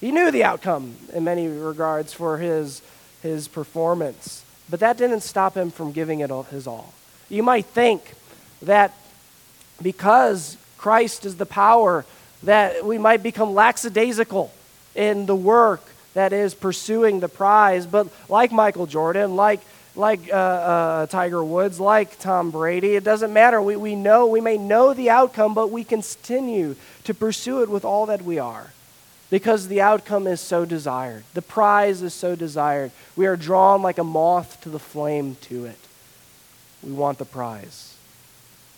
He 0.00 0.10
knew 0.10 0.30
the 0.30 0.44
outcome 0.44 0.96
in 1.12 1.24
many 1.24 1.46
regards 1.48 2.12
for 2.12 2.38
his, 2.38 2.82
his 3.22 3.48
performance, 3.48 4.44
but 4.68 4.80
that 4.80 4.96
didn't 4.96 5.20
stop 5.20 5.56
him 5.56 5.70
from 5.70 5.92
giving 5.92 6.20
it 6.20 6.30
all, 6.30 6.42
his 6.44 6.66
all. 6.66 6.92
You 7.28 7.42
might 7.42 7.66
think 7.66 8.14
that 8.62 8.94
because 9.80 10.56
Christ 10.76 11.24
is 11.24 11.36
the 11.36 11.46
power, 11.46 12.04
that 12.42 12.84
we 12.84 12.98
might 12.98 13.22
become 13.22 13.54
lackadaisical 13.54 14.52
in 14.94 15.26
the 15.26 15.36
work 15.36 15.82
that 16.14 16.32
is 16.32 16.54
pursuing 16.54 17.20
the 17.20 17.28
prize. 17.28 17.86
But 17.86 18.08
like 18.28 18.52
Michael 18.52 18.86
Jordan, 18.86 19.36
like 19.36 19.60
like 19.94 20.30
uh, 20.30 20.36
uh, 20.36 21.06
Tiger 21.06 21.44
Woods, 21.44 21.78
like 21.78 22.18
Tom 22.18 22.50
Brady. 22.50 22.96
It 22.96 23.04
doesn't 23.04 23.32
matter. 23.32 23.60
We, 23.60 23.76
we 23.76 23.94
know, 23.94 24.26
we 24.26 24.40
may 24.40 24.56
know 24.56 24.94
the 24.94 25.10
outcome, 25.10 25.54
but 25.54 25.70
we 25.70 25.84
continue 25.84 26.76
to 27.04 27.14
pursue 27.14 27.62
it 27.62 27.68
with 27.68 27.84
all 27.84 28.06
that 28.06 28.22
we 28.22 28.38
are 28.38 28.72
because 29.30 29.68
the 29.68 29.80
outcome 29.80 30.26
is 30.26 30.40
so 30.40 30.64
desired. 30.64 31.24
The 31.34 31.42
prize 31.42 32.02
is 32.02 32.14
so 32.14 32.36
desired. 32.36 32.90
We 33.16 33.26
are 33.26 33.36
drawn 33.36 33.82
like 33.82 33.98
a 33.98 34.04
moth 34.04 34.60
to 34.62 34.68
the 34.68 34.78
flame 34.78 35.36
to 35.42 35.66
it. 35.66 35.78
We 36.82 36.92
want 36.92 37.18
the 37.18 37.24
prize 37.24 37.96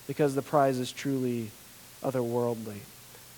because 0.07 0.35
the 0.35 0.41
prize 0.41 0.79
is 0.79 0.91
truly 0.91 1.49
otherworldly. 2.03 2.77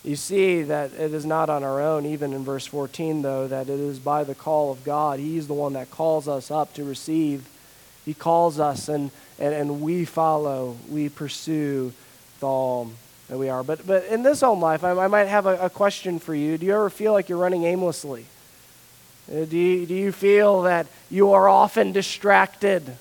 You 0.04 0.16
see 0.16 0.62
that 0.62 0.92
it 0.92 1.12
is 1.12 1.26
not 1.26 1.50
on 1.50 1.64
our 1.64 1.80
own, 1.80 2.06
even 2.06 2.32
in 2.32 2.44
verse 2.44 2.66
14, 2.66 3.22
though, 3.22 3.48
that 3.48 3.68
it 3.68 3.80
is 3.80 3.98
by 3.98 4.24
the 4.24 4.34
call 4.34 4.70
of 4.70 4.84
God. 4.84 5.18
He's 5.18 5.48
the 5.48 5.54
one 5.54 5.72
that 5.72 5.90
calls 5.90 6.28
us 6.28 6.50
up 6.50 6.72
to 6.74 6.84
receive 6.84 7.48
he 8.08 8.14
calls 8.14 8.58
us, 8.58 8.88
and, 8.88 9.10
and, 9.38 9.54
and 9.54 9.80
we 9.80 10.04
follow, 10.04 10.76
we 10.88 11.08
pursue 11.08 11.92
the 12.40 12.46
all 12.46 12.90
that 13.28 13.36
we 13.36 13.48
are. 13.48 13.62
But, 13.62 13.86
but 13.86 14.04
in 14.06 14.22
this 14.22 14.42
own 14.42 14.60
life, 14.60 14.82
I, 14.82 14.92
I 14.92 15.08
might 15.08 15.26
have 15.26 15.46
a, 15.46 15.66
a 15.66 15.70
question 15.70 16.18
for 16.18 16.34
you. 16.34 16.56
Do 16.56 16.64
you 16.64 16.74
ever 16.74 16.88
feel 16.88 17.12
like 17.12 17.28
you're 17.28 17.38
running 17.38 17.64
aimlessly? 17.64 18.24
Uh, 19.30 19.44
do 19.44 19.58
you, 19.58 19.84
do 19.84 19.94
you 19.94 20.10
feel 20.10 20.62
that 20.62 20.86
you 21.10 21.32
are 21.32 21.48
often 21.48 21.92
distracted 21.92 22.96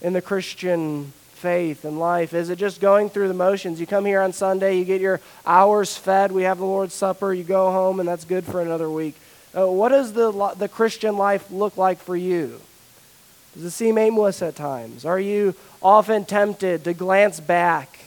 in 0.00 0.14
the 0.14 0.22
Christian 0.22 1.12
faith 1.34 1.84
and 1.84 1.98
life? 1.98 2.32
Is 2.32 2.48
it 2.48 2.56
just 2.56 2.80
going 2.80 3.10
through 3.10 3.28
the 3.28 3.34
motions? 3.34 3.78
You 3.78 3.86
come 3.86 4.06
here 4.06 4.22
on 4.22 4.32
Sunday, 4.32 4.78
you 4.78 4.86
get 4.86 5.02
your 5.02 5.20
hours 5.44 5.94
fed, 5.94 6.32
we 6.32 6.44
have 6.44 6.56
the 6.56 6.64
Lord's 6.64 6.94
Supper, 6.94 7.34
you 7.34 7.44
go 7.44 7.70
home, 7.70 8.00
and 8.00 8.08
that's 8.08 8.24
good 8.24 8.46
for 8.46 8.62
another 8.62 8.88
week. 8.88 9.14
Uh, 9.54 9.66
what 9.66 9.90
does 9.90 10.14
the, 10.14 10.54
the 10.56 10.68
Christian 10.68 11.18
life 11.18 11.50
look 11.50 11.76
like 11.76 11.98
for 11.98 12.16
you? 12.16 12.60
Does 13.58 13.64
it 13.64 13.70
seem 13.72 13.98
aimless 13.98 14.40
at 14.40 14.54
times? 14.54 15.04
Are 15.04 15.18
you 15.18 15.52
often 15.82 16.24
tempted 16.24 16.84
to 16.84 16.94
glance 16.94 17.40
back 17.40 17.98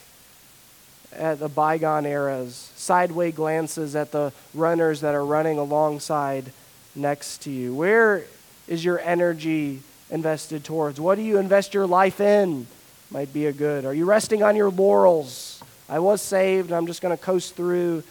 at 1.11 1.39
the 1.39 1.49
bygone 1.49 2.05
eras, 2.05 2.71
sideway 2.77 3.33
glances 3.33 3.93
at 3.93 4.13
the 4.13 4.31
runners 4.53 5.01
that 5.01 5.13
are 5.13 5.25
running 5.25 5.57
alongside 5.57 6.53
next 6.95 7.41
to 7.41 7.51
you? 7.51 7.75
Where 7.75 8.23
is 8.69 8.85
your 8.85 9.01
energy 9.01 9.81
invested 10.09 10.63
towards? 10.63 11.01
What 11.01 11.15
do 11.15 11.21
you 11.21 11.37
invest 11.37 11.73
your 11.73 11.85
life 11.85 12.21
in? 12.21 12.65
Might 13.09 13.33
be 13.33 13.47
a 13.47 13.51
good. 13.51 13.83
Are 13.83 13.93
you 13.93 14.05
resting 14.05 14.43
on 14.43 14.55
your 14.55 14.71
laurels? 14.71 15.61
I 15.89 15.99
was 15.99 16.21
saved, 16.21 16.71
I'm 16.71 16.87
just 16.87 17.01
going 17.01 17.17
to 17.17 17.21
coast 17.21 17.57
through 17.57 18.03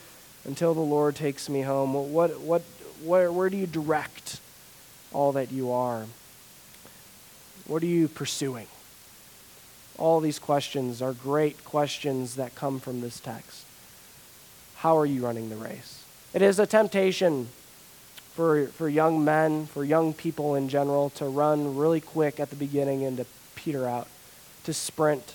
until 0.45 0.75
the 0.75 0.81
Lord 0.81 1.17
takes 1.17 1.49
me 1.49 1.63
home. 1.63 2.13
What, 2.13 2.39
what, 2.41 2.61
where, 3.03 3.33
where 3.33 3.49
do 3.49 3.57
you 3.57 3.67
direct 3.67 4.41
all 5.15 5.33
that 5.33 5.51
you 5.51 5.73
are? 5.73 6.05
What 7.71 7.85
are 7.85 7.87
you 7.87 8.09
pursuing? 8.09 8.67
All 9.97 10.19
these 10.19 10.41
questions 10.41 11.01
are 11.01 11.13
great 11.13 11.65
questions 11.65 12.35
that 12.35 12.57
come 12.57 12.81
from 12.81 13.01
this 13.01 13.21
text. 13.21 13.65
How 14.79 14.99
are 14.99 15.07
you 15.07 15.25
running 15.25 15.51
the 15.51 15.55
race? 15.55 16.03
It 16.35 16.43
is 16.43 16.59
a 16.59 16.67
temptation 16.67 17.47
for, 18.33 18.67
for 18.67 18.89
young 18.89 19.25
men, 19.25 19.67
for 19.67 19.85
young 19.85 20.13
people 20.13 20.57
in 20.57 20.69
general, 20.69 21.11
to 21.11 21.27
run 21.27 21.77
really 21.77 22.01
quick 22.01 22.41
at 22.41 22.51
the 22.51 22.57
beginning 22.57 23.05
and 23.05 23.19
to 23.19 23.27
peter 23.55 23.87
out, 23.87 24.09
to 24.65 24.75
sprint. 24.75 25.35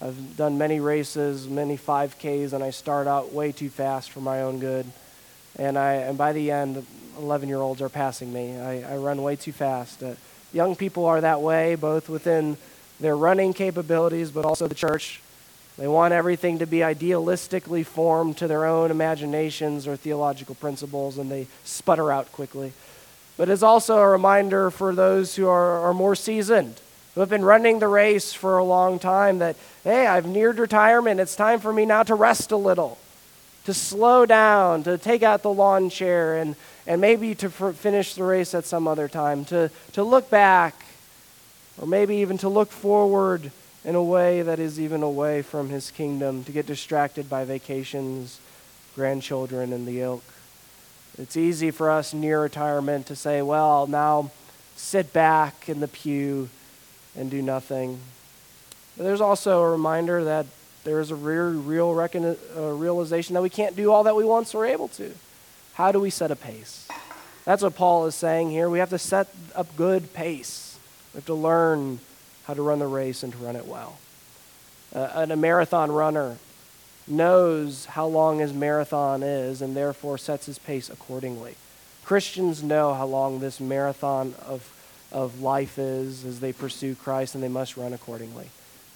I've 0.00 0.38
done 0.38 0.56
many 0.56 0.80
races, 0.80 1.46
many 1.46 1.76
5Ks, 1.76 2.54
and 2.54 2.64
I 2.64 2.70
start 2.70 3.06
out 3.06 3.34
way 3.34 3.52
too 3.52 3.68
fast 3.68 4.10
for 4.10 4.20
my 4.20 4.40
own 4.40 4.58
good. 4.58 4.86
And, 5.56 5.76
I, 5.76 5.96
and 5.96 6.16
by 6.16 6.32
the 6.32 6.50
end, 6.50 6.86
11 7.18 7.46
year 7.50 7.58
olds 7.58 7.82
are 7.82 7.90
passing 7.90 8.32
me. 8.32 8.56
I, 8.56 8.94
I 8.94 8.96
run 8.96 9.22
way 9.22 9.36
too 9.36 9.52
fast. 9.52 10.02
Uh, 10.02 10.14
Young 10.52 10.76
people 10.76 11.06
are 11.06 11.20
that 11.20 11.40
way, 11.40 11.74
both 11.74 12.08
within 12.08 12.56
their 13.00 13.16
running 13.16 13.54
capabilities, 13.54 14.30
but 14.30 14.44
also 14.44 14.68
the 14.68 14.74
church. 14.74 15.20
They 15.78 15.88
want 15.88 16.12
everything 16.12 16.58
to 16.58 16.66
be 16.66 16.78
idealistically 16.78 17.86
formed 17.86 18.36
to 18.36 18.46
their 18.46 18.66
own 18.66 18.90
imaginations 18.90 19.88
or 19.88 19.96
theological 19.96 20.54
principles, 20.54 21.16
and 21.16 21.30
they 21.30 21.46
sputter 21.64 22.12
out 22.12 22.30
quickly. 22.32 22.72
but 23.36 23.48
it's 23.48 23.62
also 23.62 23.98
a 23.98 24.08
reminder 24.08 24.70
for 24.70 24.94
those 24.94 25.36
who 25.36 25.48
are, 25.48 25.80
are 25.80 25.94
more 25.94 26.14
seasoned, 26.14 26.80
who 27.14 27.20
have 27.20 27.30
been 27.30 27.44
running 27.44 27.78
the 27.78 27.88
race 27.88 28.32
for 28.32 28.58
a 28.58 28.64
long 28.64 28.98
time, 28.98 29.38
that, 29.38 29.56
hey, 29.84 30.06
I've 30.06 30.26
neared 30.26 30.58
retirement. 30.58 31.20
It's 31.20 31.34
time 31.34 31.60
for 31.60 31.72
me 31.72 31.86
now 31.86 32.02
to 32.04 32.14
rest 32.14 32.52
a 32.52 32.56
little, 32.56 32.98
to 33.64 33.74
slow 33.74 34.26
down, 34.26 34.82
to 34.84 34.98
take 34.98 35.22
out 35.22 35.42
the 35.42 35.52
lawn 35.52 35.90
chair, 35.90 36.36
and, 36.36 36.56
and 36.86 37.00
maybe 37.00 37.34
to 37.36 37.50
finish 37.50 38.14
the 38.14 38.24
race 38.24 38.54
at 38.54 38.64
some 38.64 38.88
other 38.88 39.08
time, 39.08 39.44
to, 39.46 39.70
to 39.92 40.02
look 40.02 40.28
back, 40.30 40.74
or 41.80 41.86
maybe 41.86 42.16
even 42.16 42.38
to 42.38 42.48
look 42.48 42.70
forward 42.70 43.50
in 43.84 43.94
a 43.94 44.02
way 44.02 44.42
that 44.42 44.58
is 44.58 44.78
even 44.80 45.02
away 45.02 45.42
from 45.42 45.68
his 45.68 45.90
kingdom, 45.90 46.44
to 46.44 46.52
get 46.52 46.66
distracted 46.66 47.28
by 47.28 47.44
vacations, 47.44 48.40
grandchildren, 48.94 49.72
and 49.72 49.86
the 49.86 50.00
ilk. 50.00 50.24
It's 51.18 51.36
easy 51.36 51.70
for 51.70 51.90
us 51.90 52.14
near 52.14 52.40
retirement 52.42 53.06
to 53.06 53.16
say, 53.16 53.42
well, 53.42 53.86
now 53.86 54.30
sit 54.76 55.12
back 55.12 55.68
in 55.68 55.80
the 55.80 55.88
pew 55.88 56.48
and 57.16 57.30
do 57.30 57.42
nothing. 57.42 58.00
But 58.96 59.04
there's 59.04 59.20
also 59.20 59.62
a 59.62 59.70
reminder 59.70 60.24
that 60.24 60.46
there 60.84 61.00
is 61.00 61.10
a 61.10 61.14
real, 61.14 61.50
real 61.50 61.94
recon- 61.94 62.36
uh, 62.56 62.72
realization 62.72 63.34
that 63.34 63.42
we 63.42 63.50
can't 63.50 63.76
do 63.76 63.92
all 63.92 64.04
that 64.04 64.16
we 64.16 64.24
once 64.24 64.54
were 64.54 64.66
able 64.66 64.88
to. 64.88 65.12
How 65.74 65.92
do 65.92 66.00
we 66.00 66.10
set 66.10 66.30
a 66.30 66.36
pace? 66.36 66.88
That's 67.44 67.62
what 67.62 67.74
Paul 67.74 68.06
is 68.06 68.14
saying 68.14 68.50
here. 68.50 68.68
We 68.68 68.78
have 68.78 68.90
to 68.90 68.98
set 68.98 69.28
a 69.56 69.64
good 69.76 70.12
pace. 70.12 70.78
We 71.12 71.18
have 71.18 71.26
to 71.26 71.34
learn 71.34 71.98
how 72.44 72.54
to 72.54 72.62
run 72.62 72.78
the 72.78 72.86
race 72.86 73.22
and 73.22 73.32
to 73.32 73.38
run 73.38 73.56
it 73.56 73.66
well. 73.66 73.98
Uh, 74.94 75.26
a 75.30 75.36
marathon 75.36 75.90
runner 75.90 76.36
knows 77.08 77.86
how 77.86 78.06
long 78.06 78.38
his 78.38 78.52
marathon 78.52 79.22
is 79.22 79.62
and 79.62 79.76
therefore 79.76 80.18
sets 80.18 80.46
his 80.46 80.58
pace 80.58 80.88
accordingly. 80.90 81.56
Christians 82.04 82.62
know 82.62 82.94
how 82.94 83.06
long 83.06 83.40
this 83.40 83.60
marathon 83.60 84.34
of, 84.46 84.70
of 85.10 85.40
life 85.40 85.78
is 85.78 86.24
as 86.24 86.40
they 86.40 86.52
pursue 86.52 86.94
Christ 86.94 87.34
and 87.34 87.42
they 87.42 87.48
must 87.48 87.76
run 87.76 87.92
accordingly. 87.92 88.50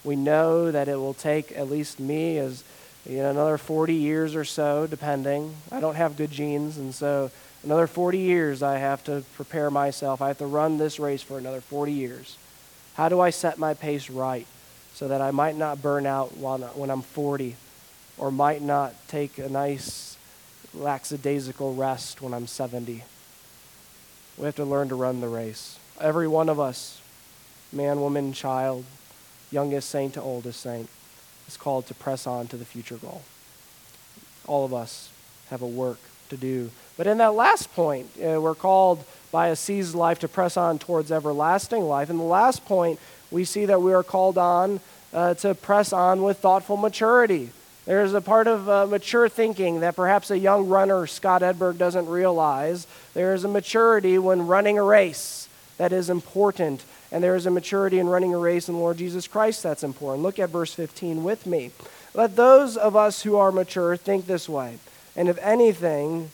We 0.04 0.16
know 0.16 0.70
that 0.70 0.88
it 0.88 0.96
will 0.96 1.14
take 1.14 1.52
at 1.56 1.70
least 1.70 1.98
me 1.98 2.38
as 2.38 2.62
you 3.08 3.18
know, 3.18 3.30
another 3.30 3.58
40 3.58 3.94
years 3.94 4.34
or 4.34 4.44
so, 4.44 4.86
depending. 4.86 5.54
I 5.70 5.80
don't 5.80 5.94
have 5.94 6.16
good 6.16 6.30
genes, 6.30 6.76
and 6.76 6.94
so 6.94 7.30
another 7.62 7.86
40 7.86 8.18
years 8.18 8.62
I 8.62 8.78
have 8.78 9.04
to 9.04 9.22
prepare 9.34 9.70
myself. 9.70 10.20
I 10.20 10.28
have 10.28 10.38
to 10.38 10.46
run 10.46 10.78
this 10.78 10.98
race 10.98 11.22
for 11.22 11.38
another 11.38 11.60
40 11.60 11.92
years. 11.92 12.36
How 12.94 13.08
do 13.08 13.20
I 13.20 13.30
set 13.30 13.58
my 13.58 13.74
pace 13.74 14.10
right 14.10 14.46
so 14.94 15.08
that 15.08 15.20
I 15.20 15.30
might 15.30 15.56
not 15.56 15.82
burn 15.82 16.06
out 16.06 16.36
when 16.36 16.90
I'm 16.90 17.02
40 17.02 17.54
or 18.18 18.32
might 18.32 18.62
not 18.62 18.94
take 19.08 19.38
a 19.38 19.48
nice 19.48 20.16
lackadaisical 20.74 21.74
rest 21.74 22.22
when 22.22 22.34
I'm 22.34 22.46
70? 22.46 23.04
We 24.38 24.44
have 24.44 24.56
to 24.56 24.64
learn 24.64 24.88
to 24.88 24.94
run 24.94 25.20
the 25.20 25.28
race. 25.28 25.78
Every 26.00 26.26
one 26.26 26.48
of 26.48 26.58
us, 26.58 27.00
man, 27.72 28.00
woman, 28.00 28.32
child, 28.32 28.84
youngest 29.50 29.90
saint 29.90 30.14
to 30.14 30.20
oldest 30.22 30.60
saint, 30.60 30.88
is 31.48 31.56
called 31.56 31.86
to 31.86 31.94
press 31.94 32.26
on 32.26 32.46
to 32.48 32.56
the 32.56 32.64
future 32.64 32.96
goal. 32.96 33.22
All 34.46 34.64
of 34.64 34.74
us 34.74 35.10
have 35.50 35.62
a 35.62 35.66
work 35.66 35.98
to 36.28 36.36
do. 36.36 36.70
But 36.96 37.06
in 37.06 37.18
that 37.18 37.34
last 37.34 37.74
point, 37.74 38.08
uh, 38.18 38.40
we're 38.40 38.54
called 38.54 39.04
by 39.30 39.48
a 39.48 39.56
seized 39.56 39.94
life 39.94 40.18
to 40.20 40.28
press 40.28 40.56
on 40.56 40.78
towards 40.78 41.12
everlasting 41.12 41.82
life. 41.82 42.10
In 42.10 42.16
the 42.16 42.22
last 42.22 42.64
point, 42.64 42.98
we 43.30 43.44
see 43.44 43.66
that 43.66 43.82
we 43.82 43.92
are 43.92 44.02
called 44.02 44.38
on 44.38 44.80
uh, 45.12 45.34
to 45.34 45.54
press 45.54 45.92
on 45.92 46.22
with 46.22 46.38
thoughtful 46.38 46.76
maturity. 46.76 47.50
There's 47.84 48.14
a 48.14 48.20
part 48.20 48.48
of 48.48 48.68
uh, 48.68 48.86
mature 48.86 49.28
thinking 49.28 49.80
that 49.80 49.94
perhaps 49.94 50.30
a 50.30 50.38
young 50.38 50.68
runner, 50.68 51.06
Scott 51.06 51.42
Edberg, 51.42 51.78
doesn't 51.78 52.06
realize. 52.06 52.86
There 53.14 53.34
is 53.34 53.44
a 53.44 53.48
maturity 53.48 54.18
when 54.18 54.46
running 54.46 54.78
a 54.78 54.82
race 54.82 55.48
that 55.78 55.92
is 55.92 56.10
important, 56.10 56.84
and 57.12 57.22
there 57.22 57.36
is 57.36 57.46
a 57.46 57.50
maturity 57.50 57.98
in 57.98 58.08
running 58.08 58.34
a 58.34 58.38
race 58.38 58.68
in 58.68 58.74
the 58.74 58.80
Lord 58.80 58.98
Jesus 58.98 59.28
Christ 59.28 59.62
that's 59.62 59.84
important. 59.84 60.22
Look 60.22 60.38
at 60.38 60.50
verse 60.50 60.74
15 60.74 61.24
with 61.24 61.46
me. 61.46 61.70
Let 62.14 62.36
those 62.36 62.76
of 62.76 62.96
us 62.96 63.22
who 63.22 63.36
are 63.36 63.52
mature 63.52 63.96
think 63.96 64.26
this 64.26 64.48
way. 64.48 64.78
And 65.14 65.28
if 65.28 65.38
anything, 65.38 66.30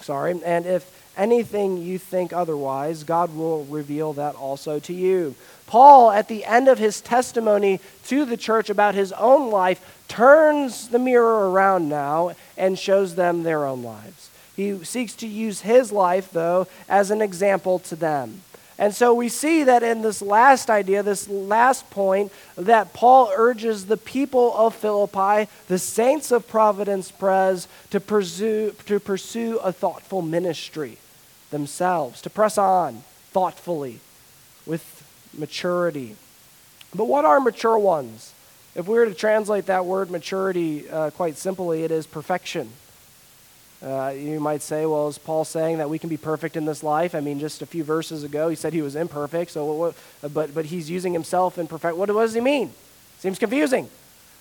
sorry, 0.00 0.40
and 0.44 0.66
if 0.66 0.92
anything 1.16 1.78
you 1.78 1.98
think 1.98 2.32
otherwise, 2.32 3.04
God 3.04 3.34
will 3.34 3.64
reveal 3.64 4.12
that 4.14 4.34
also 4.34 4.78
to 4.80 4.92
you. 4.92 5.34
Paul, 5.66 6.10
at 6.10 6.28
the 6.28 6.44
end 6.44 6.68
of 6.68 6.78
his 6.78 7.00
testimony 7.00 7.80
to 8.04 8.24
the 8.24 8.36
church 8.36 8.70
about 8.70 8.94
his 8.94 9.12
own 9.12 9.50
life, 9.50 10.04
turns 10.08 10.88
the 10.88 10.98
mirror 10.98 11.50
around 11.50 11.88
now 11.88 12.32
and 12.56 12.78
shows 12.78 13.14
them 13.14 13.42
their 13.42 13.64
own 13.64 13.82
lives. 13.82 14.30
He 14.54 14.84
seeks 14.84 15.14
to 15.16 15.26
use 15.26 15.62
his 15.62 15.90
life, 15.92 16.30
though, 16.30 16.66
as 16.88 17.10
an 17.10 17.20
example 17.20 17.78
to 17.80 17.96
them. 17.96 18.42
And 18.78 18.94
so 18.94 19.14
we 19.14 19.30
see 19.30 19.64
that 19.64 19.82
in 19.82 20.02
this 20.02 20.20
last 20.20 20.68
idea, 20.68 21.02
this 21.02 21.28
last 21.28 21.88
point, 21.88 22.30
that 22.56 22.92
Paul 22.92 23.32
urges 23.34 23.86
the 23.86 23.96
people 23.96 24.54
of 24.54 24.74
Philippi, 24.74 25.50
the 25.68 25.78
saints 25.78 26.30
of 26.30 26.46
Providence 26.46 27.10
Pres, 27.10 27.68
to 27.90 28.00
pursue, 28.00 28.74
to 28.84 29.00
pursue 29.00 29.56
a 29.58 29.72
thoughtful 29.72 30.20
ministry 30.20 30.98
themselves, 31.50 32.20
to 32.22 32.30
press 32.30 32.58
on 32.58 33.02
thoughtfully 33.30 34.00
with 34.66 35.04
maturity. 35.36 36.16
But 36.94 37.06
what 37.06 37.24
are 37.24 37.40
mature 37.40 37.78
ones? 37.78 38.34
If 38.74 38.86
we 38.86 38.98
were 38.98 39.06
to 39.06 39.14
translate 39.14 39.66
that 39.66 39.86
word 39.86 40.10
maturity 40.10 40.88
uh, 40.90 41.10
quite 41.10 41.38
simply, 41.38 41.82
it 41.82 41.90
is 41.90 42.06
perfection. 42.06 42.70
Uh, 43.82 44.12
you 44.16 44.40
might 44.40 44.62
say, 44.62 44.86
well, 44.86 45.08
is 45.08 45.18
Paul 45.18 45.44
saying 45.44 45.78
that 45.78 45.90
we 45.90 45.98
can 45.98 46.08
be 46.08 46.16
perfect 46.16 46.56
in 46.56 46.64
this 46.64 46.82
life? 46.82 47.14
I 47.14 47.20
mean, 47.20 47.38
just 47.38 47.60
a 47.60 47.66
few 47.66 47.84
verses 47.84 48.24
ago, 48.24 48.48
he 48.48 48.56
said 48.56 48.72
he 48.72 48.82
was 48.82 48.96
imperfect, 48.96 49.50
so 49.50 49.70
what, 49.72 49.94
but, 50.32 50.54
but 50.54 50.66
he's 50.66 50.88
using 50.88 51.12
himself 51.12 51.58
in 51.58 51.66
perfect. 51.66 51.96
What, 51.96 52.10
what 52.14 52.22
does 52.22 52.34
he 52.34 52.40
mean? 52.40 52.72
Seems 53.18 53.38
confusing. 53.38 53.88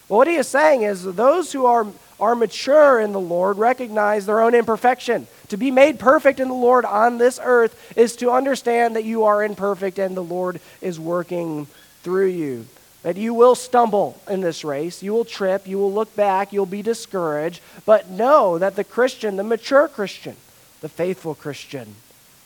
Well, 0.08 0.20
what 0.20 0.28
he 0.28 0.36
is 0.36 0.48
saying 0.48 0.84
is 0.84 1.04
those 1.04 1.52
who 1.52 1.66
are, 1.66 1.86
are 2.20 2.36
mature 2.36 3.00
in 3.00 3.12
the 3.12 3.20
Lord 3.20 3.58
recognize 3.58 4.26
their 4.26 4.42
own 4.42 4.56
imperfection. 4.56 5.28
To 5.50 5.58
be 5.58 5.70
made 5.70 6.00
perfect 6.00 6.40
in 6.40 6.48
the 6.48 6.54
Lord 6.54 6.86
on 6.86 7.18
this 7.18 7.40
earth 7.44 7.94
is 7.98 8.16
to 8.18 8.32
understand 8.32 8.96
that 8.96 9.04
you 9.04 9.26
are 9.26 9.44
imperfect 9.44 10.00
and 10.00 10.16
the 10.16 10.24
Lord 10.24 10.62
is 10.82 11.00
working 11.00 11.68
through 12.04 12.28
you 12.28 12.68
that 13.06 13.18
you 13.18 13.36
will 13.36 13.54
stumble 13.54 14.20
in 14.28 14.42
this 14.42 14.64
race, 14.64 15.04
you 15.04 15.14
will 15.14 15.26
trip, 15.26 15.68
you 15.68 15.78
will 15.78 15.94
look 15.94 16.16
back, 16.16 16.52
you'll 16.52 16.66
be 16.66 16.82
discouraged, 16.82 17.62
but 17.86 18.10
know 18.10 18.58
that 18.58 18.76
the 18.76 18.84
Christian, 18.84 19.36
the 19.36 19.44
mature 19.44 19.88
Christian, 19.88 20.36
the 20.82 20.90
faithful 20.90 21.36
Christian, 21.36 21.98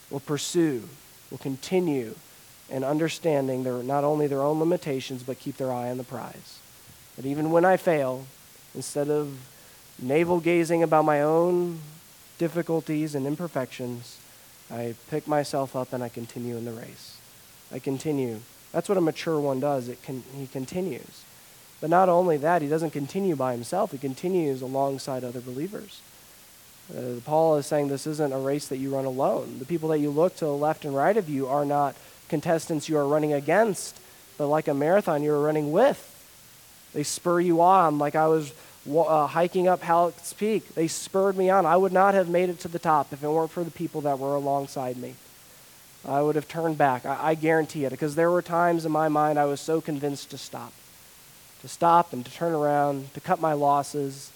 will 0.09 0.19
pursue, 0.19 0.83
will 1.31 1.37
continue 1.37 2.13
in 2.69 2.83
understanding 2.83 3.63
their, 3.63 3.81
not 3.81 4.03
only 4.03 4.27
their 4.27 4.41
own 4.41 4.59
limitations, 4.59 5.23
but 5.23 5.39
keep 5.39 5.55
their 5.55 5.71
eye 5.71 5.89
on 5.89 5.97
the 5.97 6.03
prize. 6.03 6.59
That 7.15 7.25
even 7.25 7.51
when 7.51 7.63
I 7.63 7.77
fail, 7.77 8.27
instead 8.75 9.09
of 9.09 9.37
navel 9.97 10.41
gazing 10.41 10.83
about 10.83 11.05
my 11.05 11.21
own 11.21 11.79
difficulties 12.37 13.15
and 13.15 13.25
imperfections, 13.25 14.17
I 14.69 14.95
pick 15.09 15.25
myself 15.25 15.77
up 15.77 15.93
and 15.93 16.03
I 16.03 16.09
continue 16.09 16.57
in 16.57 16.65
the 16.65 16.73
race. 16.73 17.15
I 17.71 17.79
continue 17.79 18.41
that's 18.71 18.89
what 18.89 18.97
a 18.97 19.01
mature 19.01 19.39
one 19.39 19.59
does. 19.59 19.87
It 19.87 20.01
can, 20.03 20.23
he 20.35 20.47
continues. 20.47 21.23
But 21.81 21.89
not 21.89 22.09
only 22.09 22.37
that, 22.37 22.61
he 22.61 22.67
doesn't 22.67 22.91
continue 22.91 23.35
by 23.35 23.53
himself, 23.53 23.91
he 23.91 23.97
continues 23.97 24.61
alongside 24.61 25.23
other 25.23 25.41
believers. 25.41 26.01
Uh, 26.95 27.19
Paul 27.23 27.57
is 27.57 27.67
saying 27.67 27.87
this 27.87 28.07
isn't 28.07 28.33
a 28.33 28.37
race 28.37 28.67
that 28.67 28.77
you 28.77 28.95
run 28.95 29.05
alone. 29.05 29.59
The 29.59 29.65
people 29.65 29.89
that 29.89 29.99
you 29.99 30.09
look 30.09 30.35
to 30.37 30.45
the 30.45 30.53
left 30.53 30.85
and 30.85 30.95
right 30.95 31.15
of 31.15 31.29
you 31.29 31.47
are 31.47 31.65
not 31.65 31.95
contestants 32.29 32.89
you 32.89 32.97
are 32.97 33.07
running 33.07 33.33
against, 33.33 33.99
but 34.37 34.47
like 34.47 34.67
a 34.67 34.73
marathon, 34.73 35.21
you're 35.21 35.41
running 35.41 35.71
with. 35.71 36.05
They 36.93 37.03
spur 37.03 37.39
you 37.39 37.61
on, 37.61 37.99
like 37.99 38.15
I 38.15 38.27
was 38.27 38.53
uh, 38.91 39.27
hiking 39.27 39.67
up 39.67 39.81
Hallett's 39.81 40.33
Peak. 40.33 40.73
They 40.73 40.87
spurred 40.87 41.37
me 41.37 41.49
on. 41.49 41.65
I 41.65 41.77
would 41.77 41.93
not 41.93 42.15
have 42.15 42.27
made 42.27 42.49
it 42.49 42.59
to 42.61 42.67
the 42.67 42.79
top 42.79 43.13
if 43.13 43.23
it 43.23 43.29
weren't 43.29 43.51
for 43.51 43.63
the 43.63 43.71
people 43.71 44.01
that 44.01 44.17
were 44.17 44.33
alongside 44.35 44.97
me. 44.97 45.13
I 46.07 46.21
would 46.21 46.35
have 46.35 46.47
turned 46.47 46.77
back. 46.77 47.05
I, 47.05 47.29
I 47.29 47.35
guarantee 47.35 47.85
it. 47.85 47.91
Because 47.91 48.15
there 48.15 48.31
were 48.31 48.41
times 48.41 48.85
in 48.85 48.91
my 48.91 49.09
mind 49.09 49.37
I 49.37 49.45
was 49.45 49.61
so 49.61 49.81
convinced 49.81 50.29
to 50.31 50.37
stop. 50.37 50.73
To 51.61 51.67
stop 51.67 52.13
and 52.13 52.25
to 52.25 52.31
turn 52.31 52.53
around, 52.53 53.13
to 53.13 53.19
cut 53.19 53.41
my 53.41 53.53
losses, 53.53 54.31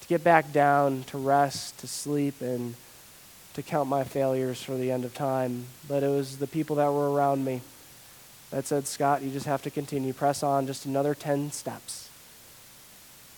to 0.00 0.08
get 0.08 0.22
back 0.22 0.52
down, 0.52 1.04
to 1.04 1.18
rest, 1.18 1.78
to 1.78 1.86
sleep, 1.86 2.40
and 2.40 2.74
to 3.54 3.62
count 3.62 3.88
my 3.88 4.04
failures 4.04 4.62
for 4.62 4.76
the 4.76 4.90
end 4.90 5.04
of 5.04 5.14
time. 5.14 5.66
But 5.88 6.02
it 6.02 6.08
was 6.08 6.38
the 6.38 6.46
people 6.46 6.76
that 6.76 6.92
were 6.92 7.10
around 7.10 7.44
me 7.44 7.62
that 8.50 8.66
said, 8.66 8.86
Scott, 8.86 9.22
you 9.22 9.30
just 9.30 9.46
have 9.46 9.62
to 9.62 9.70
continue. 9.70 10.12
Press 10.12 10.42
on 10.42 10.66
just 10.66 10.84
another 10.84 11.14
10 11.14 11.52
steps. 11.52 12.08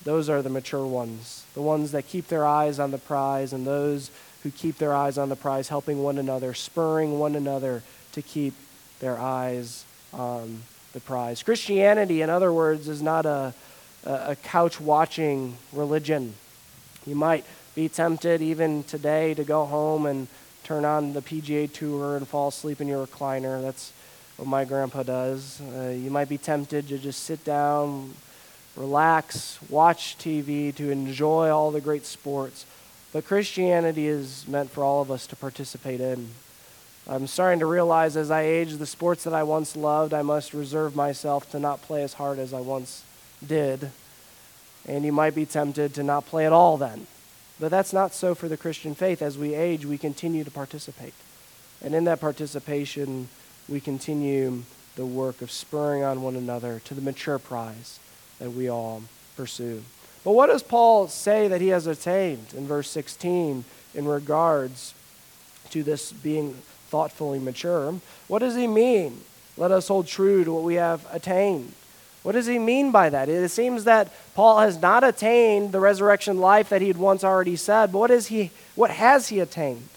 Those 0.05 0.29
are 0.29 0.42
the 0.42 0.51
mature 0.51 0.87
ones, 0.87 1.44
the 1.55 1.62
ones 1.62 1.92
that 1.92 2.09
keep 2.09 2.27
their 2.27 2.44
eyes 2.44 2.81
on 2.81 2.90
the 2.90 2.98
prize, 2.98 3.53
and 3.53 3.64
those 3.64 4.11
who 4.42 4.50
keep 4.50 4.78
their 4.78 4.94
eyes 4.94 5.18
on 5.18 5.28
the 5.28 5.37
prize, 5.37 5.68
helping 5.68 6.02
one 6.02 6.18
another, 6.18 6.55
spurring 6.55 7.18
one 7.18 7.37
another 7.37 7.83
to 8.12 8.22
keep 8.22 8.55
their 9.00 9.18
eyes 9.18 9.85
on 10.12 10.62
the 10.92 11.00
prize. 11.00 11.42
Christianity, 11.42 12.22
in 12.22 12.31
other 12.31 12.52
words, 12.52 12.88
is 12.88 13.02
not 13.02 13.26
a, 13.26 13.55
a 14.05 14.37
couch 14.37 14.81
watching 14.81 15.57
religion. 15.72 16.35
You 17.07 17.14
might 17.14 17.44
be 17.74 17.88
tempted 17.88 18.42
even 18.42 18.85
today 18.85 19.35
to 19.35 19.44
go 19.44 19.64
home 19.64 20.07
and 20.07 20.28
turn 20.64 20.85
on 20.85 21.12
the 21.12 21.22
PGA 21.22 21.72
Tour 21.72 22.16
and 22.16 22.28
fall 22.28 22.48
asleep 22.48 22.81
in 22.81 22.88
your 22.88 23.07
recliner. 23.07 23.62
That's 23.62 23.92
what 24.37 24.46
my 24.46 24.64
grandpa 24.64 25.02
does. 25.02 25.61
Uh, 25.61 25.88
you 25.88 26.11
might 26.11 26.28
be 26.28 26.38
tempted 26.38 26.88
to 26.88 26.98
just 26.98 27.24
sit 27.24 27.44
down, 27.44 28.14
relax, 28.76 29.59
watch 29.68 30.16
TV, 30.18 30.74
to 30.76 30.90
enjoy 30.90 31.50
all 31.50 31.70
the 31.70 31.81
great 31.81 32.07
sports. 32.07 32.66
But 33.12 33.27
Christianity 33.27 34.09
is 34.09 34.46
meant 34.48 34.70
for 34.70 34.83
all 34.83 35.03
of 35.03 35.11
us 35.11 35.27
to 35.29 35.37
participate 35.37 36.01
in. 36.01 36.31
I'm 37.07 37.27
starting 37.27 37.59
to 37.61 37.66
realize 37.66 38.16
as 38.16 38.31
I 38.31 38.42
age, 38.42 38.77
the 38.77 38.87
sports 38.87 39.25
that 39.25 39.35
I 39.35 39.42
once 39.42 39.77
loved, 39.77 40.14
I 40.14 40.22
must 40.22 40.55
reserve 40.55 40.94
myself 40.94 41.51
to 41.51 41.59
not 41.59 41.83
play 41.83 42.03
as 42.03 42.14
hard 42.14 42.38
as 42.38 42.55
I 42.55 42.61
once 42.61 43.03
did. 43.46 43.90
And 44.87 45.05
you 45.05 45.12
might 45.12 45.35
be 45.35 45.44
tempted 45.44 45.94
to 45.94 46.03
not 46.03 46.27
play 46.27 46.46
at 46.46 46.53
all 46.53 46.77
then. 46.77 47.07
But 47.61 47.70
that's 47.70 47.92
not 47.92 48.14
so 48.14 48.35
for 48.35 48.48
the 48.48 48.57
Christian 48.57 48.94
faith. 48.94 49.20
As 49.20 49.37
we 49.37 49.55
age, 49.55 49.85
we 49.85 49.98
continue 49.98 50.42
to 50.44 50.51
participate. 50.51 51.14
And 51.83 51.94
in 51.94 52.05
that 52.05 52.20
participation, 52.20 53.29
we 53.68 53.81
continue 53.81 54.62
the 54.96 55.07
work 55.07 55.42
of 55.42 55.51
spurring 55.51 56.03
on 56.03 56.22
one 56.22 56.37
another 56.37 56.81
to 56.85 56.94
the 56.94 57.01
mature 57.01 57.38
prize 57.38 57.98
that 58.38 58.53
we 58.53 58.68
all 58.68 59.03
pursue. 59.37 59.83
But 60.25 60.33
what 60.33 60.47
does 60.47 60.63
Paul 60.63 61.09
say 61.09 61.49
that 61.49 61.61
he 61.61 61.69
has 61.69 61.87
attained 61.87 62.55
in 62.57 62.67
verse 62.67 62.89
16 62.91 63.65
in 63.95 64.09
regards 64.09 64.95
to 65.71 65.83
this 65.83 66.13
being 66.13 66.55
thoughtfully 66.89 67.39
mature? 67.39 67.95
What 68.29 68.39
does 68.39 68.55
he 68.55 68.67
mean? 68.67 69.23
Let 69.57 69.71
us 69.71 69.89
hold 69.89 70.07
true 70.07 70.45
to 70.45 70.53
what 70.53 70.63
we 70.63 70.75
have 70.75 71.07
attained. 71.13 71.73
What 72.23 72.33
does 72.33 72.47
he 72.47 72.59
mean 72.59 72.93
by 72.93 73.11
that? 73.11 73.29
It 73.29 73.49
seems 73.51 73.85
that 73.85 74.13
Paul 74.35 74.61
has 74.61 74.81
not 74.81 75.03
attained 75.03 75.73
the 75.73 75.81
resurrection 75.81 76.39
life 76.39 76.69
that 76.69 76.81
he 76.81 76.87
had 76.87 76.97
once 76.97 77.25
already 77.25 77.57
said, 77.57 77.91
but 77.91 77.99
what, 77.99 78.11
is 78.13 78.29
he, 78.29 78.53
what 78.77 78.91
has 78.91 79.29
he 79.29 79.41
attained? 79.41 79.89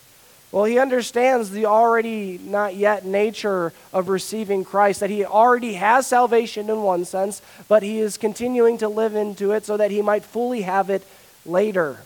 Well, 0.56 0.64
he 0.64 0.80
understands 0.80 1.50
the 1.50 1.66
already 1.66 2.40
not 2.42 2.78
yet 2.78 3.04
nature 3.04 3.74
of 3.92 4.08
receiving 4.08 4.64
Christ, 4.64 5.02
that 5.02 5.10
he 5.10 5.26
already 5.26 5.74
has 5.74 6.08
salvation 6.08 6.70
in 6.70 6.82
one 6.82 7.04
sense, 7.04 7.42
but 7.68 7.84
he 7.84 8.00
is 8.00 8.16
continuing 8.16 8.78
to 8.78 8.88
live 8.88 9.16
into 9.16 9.52
it 9.52 9.66
so 9.66 9.76
that 9.76 9.92
he 9.92 10.02
might 10.02 10.24
fully 10.24 10.62
have 10.62 10.90
it 10.90 11.06
later. 11.46 11.98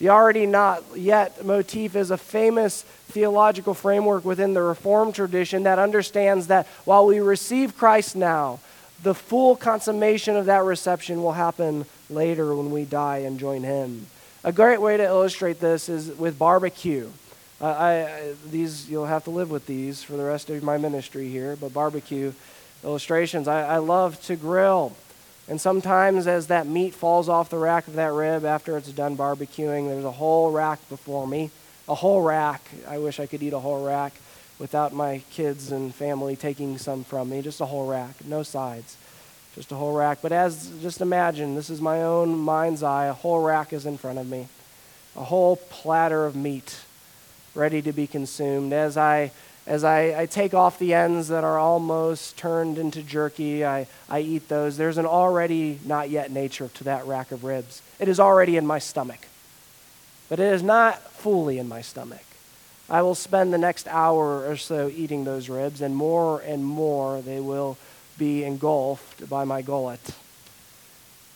The 0.00 0.08
already 0.08 0.46
not 0.46 0.82
yet 0.96 1.44
motif 1.44 1.94
is 1.94 2.10
a 2.10 2.18
famous 2.18 2.82
theological 2.82 3.72
framework 3.72 4.24
within 4.24 4.52
the 4.52 4.62
Reformed 4.62 5.14
tradition 5.14 5.62
that 5.62 5.78
understands 5.78 6.48
that 6.48 6.66
while 6.86 7.06
we 7.06 7.20
receive 7.20 7.78
Christ 7.78 8.16
now, 8.16 8.58
the 9.04 9.14
full 9.14 9.54
consummation 9.54 10.34
of 10.34 10.46
that 10.46 10.64
reception 10.64 11.22
will 11.22 11.34
happen 11.34 11.86
later 12.10 12.52
when 12.52 12.72
we 12.72 12.84
die 12.84 13.18
and 13.18 13.38
join 13.38 13.62
him. 13.62 14.08
A 14.42 14.50
great 14.50 14.80
way 14.80 14.96
to 14.96 15.04
illustrate 15.04 15.60
this 15.60 15.88
is 15.88 16.08
with 16.18 16.36
barbecue. 16.36 17.12
Uh, 17.60 17.64
I, 17.66 17.92
I, 17.92 18.34
these 18.50 18.88
you'll 18.90 19.06
have 19.06 19.24
to 19.24 19.30
live 19.30 19.50
with 19.50 19.66
these 19.66 20.02
for 20.02 20.16
the 20.16 20.24
rest 20.24 20.50
of 20.50 20.62
my 20.62 20.76
ministry 20.76 21.30
here. 21.30 21.56
But 21.56 21.72
barbecue 21.72 22.32
illustrations, 22.84 23.48
I, 23.48 23.62
I 23.62 23.78
love 23.78 24.20
to 24.26 24.36
grill, 24.36 24.94
and 25.48 25.60
sometimes 25.60 26.26
as 26.26 26.48
that 26.48 26.66
meat 26.66 26.94
falls 26.94 27.28
off 27.28 27.48
the 27.48 27.58
rack 27.58 27.88
of 27.88 27.94
that 27.94 28.12
rib 28.12 28.44
after 28.44 28.76
it's 28.76 28.90
done 28.90 29.16
barbecuing, 29.16 29.88
there's 29.88 30.04
a 30.04 30.10
whole 30.10 30.50
rack 30.50 30.86
before 30.88 31.26
me, 31.26 31.50
a 31.88 31.94
whole 31.94 32.20
rack. 32.20 32.62
I 32.86 32.98
wish 32.98 33.18
I 33.20 33.26
could 33.26 33.42
eat 33.42 33.54
a 33.54 33.58
whole 33.58 33.84
rack 33.84 34.12
without 34.58 34.92
my 34.92 35.22
kids 35.30 35.72
and 35.72 35.94
family 35.94 36.36
taking 36.36 36.76
some 36.76 37.04
from 37.04 37.30
me. 37.30 37.40
Just 37.40 37.60
a 37.60 37.66
whole 37.66 37.88
rack, 37.88 38.24
no 38.26 38.42
sides, 38.42 38.96
just 39.54 39.72
a 39.72 39.76
whole 39.76 39.96
rack. 39.96 40.18
But 40.20 40.32
as 40.32 40.70
just 40.82 41.00
imagine, 41.00 41.54
this 41.54 41.70
is 41.70 41.80
my 41.80 42.02
own 42.02 42.36
mind's 42.36 42.82
eye. 42.82 43.06
A 43.06 43.14
whole 43.14 43.42
rack 43.42 43.72
is 43.72 43.86
in 43.86 43.96
front 43.96 44.18
of 44.18 44.28
me, 44.28 44.48
a 45.16 45.24
whole 45.24 45.56
platter 45.56 46.26
of 46.26 46.36
meat 46.36 46.82
ready 47.56 47.82
to 47.82 47.92
be 47.92 48.06
consumed. 48.06 48.72
As 48.72 48.96
I 48.96 49.32
as 49.66 49.82
I, 49.82 50.20
I, 50.20 50.26
take 50.26 50.54
off 50.54 50.78
the 50.78 50.94
ends 50.94 51.26
that 51.26 51.42
are 51.42 51.58
almost 51.58 52.36
turned 52.36 52.78
into 52.78 53.02
jerky, 53.02 53.66
I, 53.66 53.88
I 54.08 54.20
eat 54.20 54.48
those. 54.48 54.76
There's 54.76 54.96
an 54.96 55.06
already 55.06 55.80
not 55.84 56.08
yet 56.08 56.30
nature 56.30 56.70
to 56.74 56.84
that 56.84 57.04
rack 57.04 57.32
of 57.32 57.42
ribs. 57.42 57.82
It 57.98 58.06
is 58.06 58.20
already 58.20 58.56
in 58.56 58.64
my 58.64 58.78
stomach, 58.78 59.26
but 60.28 60.38
it 60.38 60.52
is 60.52 60.62
not 60.62 61.02
fully 61.14 61.58
in 61.58 61.66
my 61.66 61.80
stomach. 61.80 62.22
I 62.88 63.02
will 63.02 63.16
spend 63.16 63.52
the 63.52 63.58
next 63.58 63.88
hour 63.88 64.48
or 64.48 64.56
so 64.56 64.88
eating 64.88 65.24
those 65.24 65.48
ribs, 65.48 65.80
and 65.80 65.96
more 65.96 66.40
and 66.42 66.64
more 66.64 67.20
they 67.20 67.40
will 67.40 67.76
be 68.16 68.44
engulfed 68.44 69.28
by 69.28 69.42
my 69.42 69.62
gullet. 69.62 70.14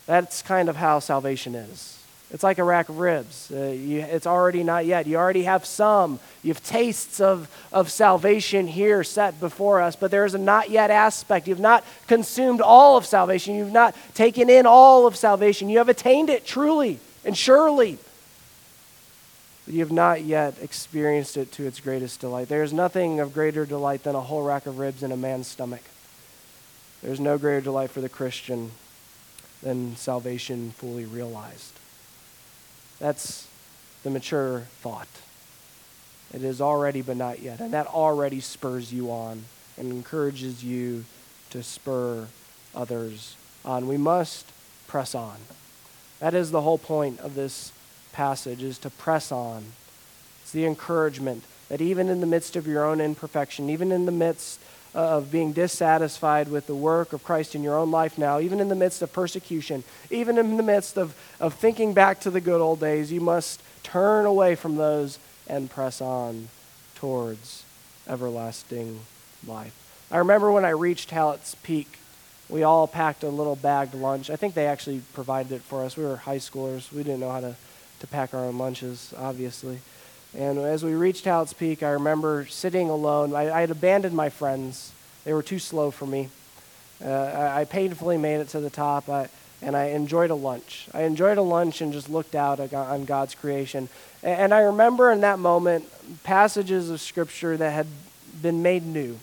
That's 0.07 0.43
kind 0.43 0.69
of 0.69 0.77
how 0.77 1.01
salvation 1.01 1.57
is. 1.57 2.00
It's 2.33 2.45
like 2.45 2.59
a 2.59 2.65
rack 2.65 2.89
of 2.89 2.99
ribs. 2.99 3.51
Uh, 3.51 3.71
you, 3.71 4.01
it's 4.01 4.27
already 4.27 4.63
not 4.63 4.87
yet. 4.87 5.07
You 5.07 5.17
already 5.17 5.43
have 5.43 5.67
some. 5.67 6.21
You 6.45 6.51
have 6.53 6.63
tastes 6.63 7.21
of, 7.21 7.49
of 7.73 7.91
salvation 7.91 8.69
here 8.69 9.03
set 9.03 9.41
before 9.41 9.81
us, 9.81 9.97
but 9.97 10.13
there 10.13 10.25
is 10.25 10.35
a 10.35 10.39
not 10.39 10.71
yet 10.71 10.93
aspect. 10.93 11.49
You've 11.49 11.59
not 11.59 11.85
consumed 12.07 12.61
all 12.61 12.97
of 12.97 13.05
salvation. 13.05 13.57
You've 13.57 13.73
not 13.73 13.97
taken 14.15 14.49
in 14.49 14.65
all 14.65 15.09
of 15.09 15.17
salvation. 15.17 15.69
You 15.69 15.79
have 15.79 15.89
attained 15.89 16.31
it 16.31 16.47
truly 16.47 17.01
and 17.25 17.37
surely. 17.37 17.99
But 19.65 19.75
you 19.75 19.81
have 19.81 19.93
not 19.93 20.23
yet 20.23 20.55
experienced 20.63 21.37
it 21.37 21.51
to 21.53 21.67
its 21.67 21.81
greatest 21.81 22.21
delight. 22.21 22.49
There 22.49 22.63
is 22.63 22.73
nothing 22.73 23.19
of 23.19 23.35
greater 23.35 23.67
delight 23.67 24.05
than 24.05 24.15
a 24.15 24.21
whole 24.21 24.45
rack 24.45 24.67
of 24.67 24.79
ribs 24.79 25.03
in 25.03 25.11
a 25.11 25.17
man's 25.17 25.49
stomach. 25.49 25.83
There's 27.03 27.19
no 27.19 27.39
greater 27.39 27.61
delight 27.61 27.91
for 27.91 28.01
the 28.01 28.09
Christian 28.09 28.71
than 29.63 29.97
salvation 29.97 30.71
fully 30.71 31.07
realized. 31.07 31.80
That's 33.01 33.49
the 34.05 34.11
mature 34.11 34.61
thought. 34.81 35.09
It 36.33 36.45
is 36.45 36.61
already, 36.61 37.03
but 37.03 37.17
not 37.17 37.41
yet. 37.41 37.61
And 37.61 37.73
that 37.73 37.89
already 37.89 38.41
spurs 38.41 38.93
you 38.93 39.11
on 39.11 39.45
and 39.77 39.91
encourages 39.91 40.63
you 40.63 41.05
to 41.51 41.63
spur 41.63 42.29
others 42.75 43.37
on. 43.65 43.89
We 43.89 43.97
must 43.97 44.47
press 44.87 45.15
on. 45.15 45.39
That 46.21 46.35
is 46.35 46.51
the 46.51 46.61
whole 46.61 46.79
point 46.79 47.19
of 47.21 47.35
this 47.35 47.73
passage 48.13 48.63
is 48.63 48.79
to 48.79 48.91
press 48.91 49.33
on. 49.33 49.65
It's 50.43 50.53
the 50.53 50.67
encouragement 50.67 51.43
that 51.69 51.81
even 51.81 52.09
in 52.09 52.21
the 52.21 52.27
midst 52.27 52.57
of 52.57 52.67
your 52.67 52.85
own 52.85 53.01
imperfection, 53.01 53.71
even 53.71 53.91
in 53.91 54.07
the 54.07 54.13
midst 54.13 54.61
Uh, 54.93 55.19
of 55.19 55.31
being 55.31 55.53
dissatisfied 55.53 56.49
with 56.49 56.67
the 56.67 56.75
work 56.75 57.13
of 57.13 57.23
Christ 57.23 57.55
in 57.55 57.63
your 57.63 57.79
own 57.79 57.93
life 57.93 58.19
now, 58.19 58.41
even 58.41 58.59
in 58.59 58.69
the 58.69 58.75
midst 58.75 59.03
of 59.03 59.13
persecution, 59.13 59.85
even 60.11 60.37
in 60.37 60.57
the 60.57 60.65
midst 60.65 60.99
of, 60.99 61.15
of 61.39 61.55
thinking 61.55 61.95
back 61.95 62.19
to 62.23 62.31
the 62.31 62.41
good 62.41 62.61
old 62.61 62.81
days, 62.81 63.13
you 63.13 63.21
must 63.21 63.63
turn 63.85 64.27
away 64.27 64.57
from 64.57 64.75
those 64.75 65.21
and 65.47 65.71
press 65.71 66.01
on 66.01 66.49
towards 66.97 67.63
everlasting 68.09 68.99
life. 69.47 69.73
I 70.11 70.19
remember 70.19 70.51
when 70.51 70.65
I 70.65 70.71
reached 70.71 71.11
Hallett's 71.11 71.55
Peak, 71.63 72.01
we 72.49 72.65
all 72.65 72.89
packed 72.89 73.23
a 73.23 73.29
little 73.29 73.55
bagged 73.55 73.95
lunch. 73.95 74.29
I 74.29 74.35
think 74.35 74.55
they 74.55 74.67
actually 74.67 75.03
provided 75.15 75.53
it 75.53 75.63
for 75.63 75.85
us. 75.85 75.97
We 75.97 76.03
were 76.03 76.17
high 76.17 76.39
schoolers. 76.39 76.93
We 76.93 77.05
didn't 77.05 77.21
know 77.21 77.31
how 77.31 77.41
to, 77.41 77.55
to 78.01 78.07
pack 78.09 78.35
our 78.35 78.45
own 78.45 78.59
lunches, 78.59 79.15
obviously. 79.17 79.79
And 80.37 80.59
as 80.59 80.85
we 80.85 80.95
reached 80.95 81.25
Hallett's 81.25 81.53
Peak, 81.53 81.83
I 81.83 81.91
remember 81.91 82.47
sitting 82.47 82.89
alone. 82.89 83.35
I, 83.35 83.51
I 83.51 83.61
had 83.63 83.71
abandoned 83.71 84.15
my 84.15 84.29
friends, 84.29 84.93
they 85.25 85.33
were 85.33 85.43
too 85.43 85.59
slow 85.59 85.91
for 85.91 86.07
me. 86.07 86.29
Uh, 87.05 87.09
I, 87.09 87.61
I, 87.61 87.65
painfully 87.65 88.19
made 88.19 88.37
it 88.37 88.49
to 88.51 88.61
the 88.61 88.71
top, 88.71 89.09
I, 89.09 89.29
and 89.63 89.77
I 89.77 89.87
enjoyed 89.87 90.31
a 90.31 90.35
lunch. 90.35 90.89
I 90.93 91.03
enjoyed 91.03 91.39
a 91.39 91.43
lunch 91.43 91.81
and 91.81 91.93
just 91.93 92.11
looked 92.11 92.35
out 92.35 92.61
on 92.73 93.05
God's 93.07 93.35
creation. 93.35 93.89
And, 94.23 94.41
and 94.41 94.55
I 94.55 94.61
remember 94.61 95.11
in 95.11 95.23
that 95.23 95.39
moment 95.39 95.87
passages 96.23 96.91
of 96.91 97.01
Scripture 97.01 97.57
that 97.57 97.71
had 97.71 97.87
been 98.43 98.63
made 98.63 98.85
new 98.87 99.19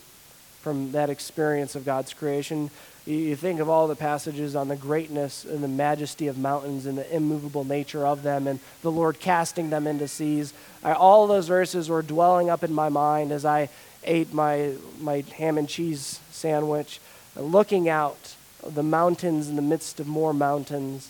from 0.62 0.92
that 0.92 1.10
experience 1.10 1.76
of 1.76 1.86
God's 1.86 2.14
creation. 2.14 2.70
You 3.08 3.38
think 3.38 3.62
of 3.62 3.70
all 3.70 3.88
the 3.88 3.96
passages 3.96 4.54
on 4.54 4.68
the 4.68 4.76
greatness 4.76 5.46
and 5.46 5.64
the 5.64 5.70
majesty 5.70 6.28
of 6.28 6.38
mountains 6.38 6.86
and 6.86 6.98
the 6.98 7.16
immovable 7.16 7.64
nature 7.64 8.06
of 8.06 8.22
them 8.22 8.48
and 8.48 8.60
the 8.82 8.92
Lord 8.92 9.22
casting 9.22 9.70
them 9.70 9.88
into 9.88 10.10
seas. 10.10 10.54
I, 10.84 10.92
all 10.92 11.26
those 11.26 11.48
verses 11.48 11.88
were 11.88 12.02
dwelling 12.02 12.50
up 12.50 12.66
in 12.66 12.74
my 12.74 12.90
mind 12.90 13.32
as 13.32 13.46
I 13.46 13.70
ate 14.04 14.34
my, 14.34 14.74
my 15.00 15.24
ham 15.38 15.58
and 15.58 15.70
cheese 15.70 16.20
sandwich, 16.32 17.00
looking 17.38 17.88
out 17.88 18.36
the 18.62 18.84
mountains 18.84 19.48
in 19.48 19.56
the 19.56 19.62
midst 19.62 20.02
of 20.02 20.08
more 20.08 20.34
mountains, 20.34 21.10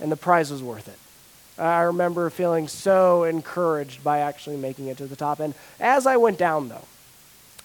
and 0.00 0.10
the 0.10 0.16
prize 0.16 0.50
was 0.50 0.60
worth 0.62 0.88
it. 0.88 0.98
I 1.60 1.82
remember 1.82 2.30
feeling 2.30 2.66
so 2.66 3.22
encouraged 3.22 4.02
by 4.02 4.18
actually 4.18 4.56
making 4.56 4.88
it 4.88 4.98
to 4.98 5.06
the 5.06 5.14
top. 5.14 5.38
And 5.38 5.54
as 5.78 6.04
I 6.04 6.16
went 6.16 6.36
down, 6.38 6.68
though, 6.68 6.86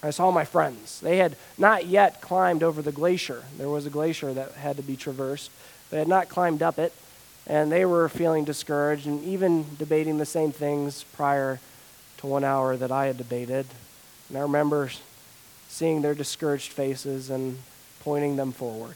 I 0.04 0.10
saw 0.10 0.32
my 0.32 0.44
friends. 0.44 1.00
They 1.00 1.18
had 1.18 1.38
not 1.58 1.86
yet 1.86 2.20
climbed 2.20 2.62
over 2.62 2.82
the 2.82 2.92
glacier. 2.92 3.44
There 3.58 3.70
was 3.70 3.86
a 3.86 3.90
glacier 3.90 4.34
that 4.34 4.52
had 4.52 4.76
to 4.76 4.84
be 4.84 4.98
traversed. 4.98 5.50
They 5.90 5.98
had 5.98 6.10
not 6.10 6.28
climbed 6.28 6.62
up 6.62 6.78
it, 6.78 6.92
and 7.48 7.72
they 7.72 7.86
were 7.86 8.10
feeling 8.10 8.44
discouraged 8.44 9.08
and 9.08 9.24
even 9.24 9.66
debating 9.78 10.18
the 10.18 10.26
same 10.26 10.52
things 10.52 11.06
prior 11.14 11.62
to 12.18 12.28
one 12.28 12.44
hour 12.44 12.76
that 12.76 12.92
I 12.92 13.06
had 13.06 13.18
debated. 13.18 13.66
And 14.28 14.38
I 14.38 14.42
remember 14.42 14.92
seeing 15.70 16.02
their 16.02 16.14
discouraged 16.14 16.74
faces 16.74 17.30
and 17.30 17.60
pointing 18.02 18.36
them 18.36 18.52
forward. 18.52 18.96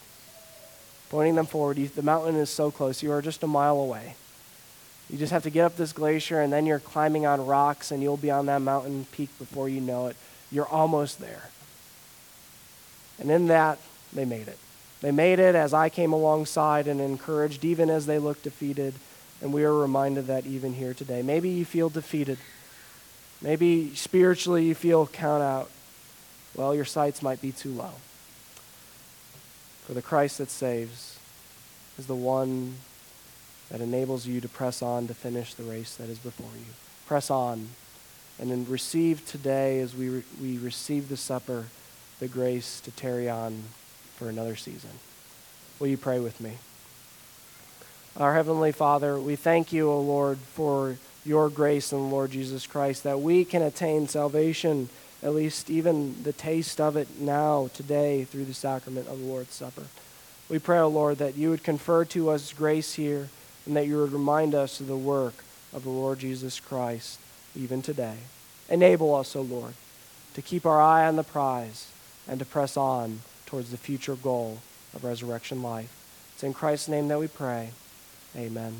Pointing 1.09 1.35
them 1.35 1.45
forward. 1.45 1.77
The 1.77 2.01
mountain 2.01 2.35
is 2.35 2.49
so 2.49 2.69
close. 2.69 3.01
You 3.01 3.13
are 3.13 3.21
just 3.21 3.43
a 3.43 3.47
mile 3.47 3.77
away. 3.77 4.15
You 5.09 5.17
just 5.17 5.31
have 5.31 5.43
to 5.43 5.49
get 5.49 5.63
up 5.63 5.77
this 5.77 5.93
glacier, 5.93 6.41
and 6.41 6.51
then 6.51 6.65
you're 6.65 6.79
climbing 6.79 7.25
on 7.25 7.45
rocks, 7.45 7.91
and 7.91 8.03
you'll 8.03 8.17
be 8.17 8.29
on 8.29 8.47
that 8.47 8.61
mountain 8.61 9.05
peak 9.13 9.29
before 9.39 9.69
you 9.69 9.79
know 9.79 10.07
it. 10.07 10.17
You're 10.51 10.67
almost 10.67 11.19
there. 11.19 11.49
And 13.19 13.31
in 13.31 13.47
that, 13.47 13.79
they 14.13 14.25
made 14.25 14.47
it. 14.47 14.57
They 15.01 15.11
made 15.11 15.39
it 15.39 15.55
as 15.55 15.73
I 15.73 15.89
came 15.89 16.13
alongside 16.13 16.87
and 16.87 16.99
encouraged, 16.99 17.63
even 17.63 17.89
as 17.89 18.05
they 18.05 18.19
looked 18.19 18.43
defeated. 18.43 18.93
And 19.41 19.53
we 19.53 19.63
are 19.63 19.73
reminded 19.73 20.27
that 20.27 20.45
even 20.45 20.73
here 20.73 20.93
today. 20.93 21.21
Maybe 21.21 21.49
you 21.49 21.65
feel 21.65 21.89
defeated. 21.89 22.39
Maybe 23.41 23.93
spiritually 23.95 24.65
you 24.65 24.73
feel 24.73 25.05
count 25.07 25.43
out. 25.43 25.69
Well, 26.55 26.73
your 26.73 26.85
sights 26.85 27.21
might 27.21 27.41
be 27.41 27.51
too 27.51 27.71
low. 27.71 27.91
For 29.85 29.93
the 29.93 30.01
Christ 30.01 30.39
that 30.39 30.49
saves 30.49 31.19
is 31.99 32.07
the 32.07 32.15
one 32.15 32.75
that 33.69 33.81
enables 33.81 34.25
you 34.25 34.41
to 34.41 34.49
press 34.49 34.81
on 34.81 35.07
to 35.07 35.13
finish 35.13 35.53
the 35.53 35.63
race 35.63 35.95
that 35.97 36.09
is 36.09 36.17
before 36.19 36.49
you. 36.55 36.73
Press 37.05 37.29
on 37.29 37.69
and 38.39 38.51
then 38.51 38.65
receive 38.69 39.25
today 39.25 39.79
as 39.79 39.95
we, 39.95 40.09
re- 40.09 40.23
we 40.41 40.57
receive 40.57 41.09
the 41.09 41.17
supper 41.17 41.65
the 42.19 42.27
grace 42.27 42.79
to 42.81 42.91
tarry 42.91 43.29
on 43.29 43.63
for 44.15 44.29
another 44.29 44.55
season. 44.55 44.89
Will 45.79 45.87
you 45.87 45.97
pray 45.97 46.19
with 46.19 46.41
me? 46.41 46.53
Our 48.15 48.33
Heavenly 48.33 48.71
Father, 48.71 49.19
we 49.19 49.35
thank 49.35 49.71
you, 49.71 49.91
O 49.91 50.01
Lord, 50.01 50.39
for 50.39 50.97
your 51.23 51.49
grace 51.49 51.91
in 51.91 51.99
the 51.99 52.05
Lord 52.05 52.31
Jesus 52.31 52.65
Christ, 52.65 53.03
that 53.03 53.21
we 53.21 53.45
can 53.45 53.61
attain 53.61 54.07
salvation, 54.07 54.89
at 55.21 55.35
least 55.35 55.69
even 55.69 56.23
the 56.23 56.33
taste 56.33 56.81
of 56.81 56.95
it 56.95 57.19
now, 57.19 57.69
today, 57.73 58.23
through 58.23 58.45
the 58.45 58.53
sacrament 58.53 59.07
of 59.07 59.19
the 59.19 59.25
Lord's 59.25 59.53
Supper. 59.53 59.83
We 60.49 60.57
pray, 60.57 60.79
O 60.79 60.87
Lord, 60.87 61.19
that 61.19 61.35
you 61.35 61.51
would 61.51 61.63
confer 61.63 62.05
to 62.05 62.29
us 62.29 62.53
grace 62.53 62.93
here 62.93 63.29
and 63.65 63.75
that 63.75 63.85
you 63.85 63.97
would 63.97 64.13
remind 64.13 64.55
us 64.55 64.79
of 64.79 64.87
the 64.87 64.97
work 64.97 65.43
of 65.73 65.83
the 65.83 65.89
Lord 65.89 66.19
Jesus 66.19 66.59
Christ 66.59 67.19
even 67.55 67.81
today. 67.81 68.17
Enable 68.69 69.15
us, 69.15 69.35
O 69.35 69.41
Lord, 69.41 69.73
to 70.33 70.41
keep 70.41 70.65
our 70.65 70.81
eye 70.81 71.07
on 71.07 71.15
the 71.15 71.23
prize 71.23 71.91
and 72.27 72.39
to 72.39 72.45
press 72.45 72.77
on 72.77 73.21
towards 73.45 73.71
the 73.71 73.77
future 73.77 74.15
goal 74.15 74.59
of 74.93 75.03
resurrection 75.03 75.61
life. 75.61 75.93
It's 76.33 76.43
in 76.43 76.53
Christ's 76.53 76.89
name 76.89 77.07
that 77.07 77.19
we 77.19 77.27
pray. 77.27 77.69
Amen. 78.35 78.75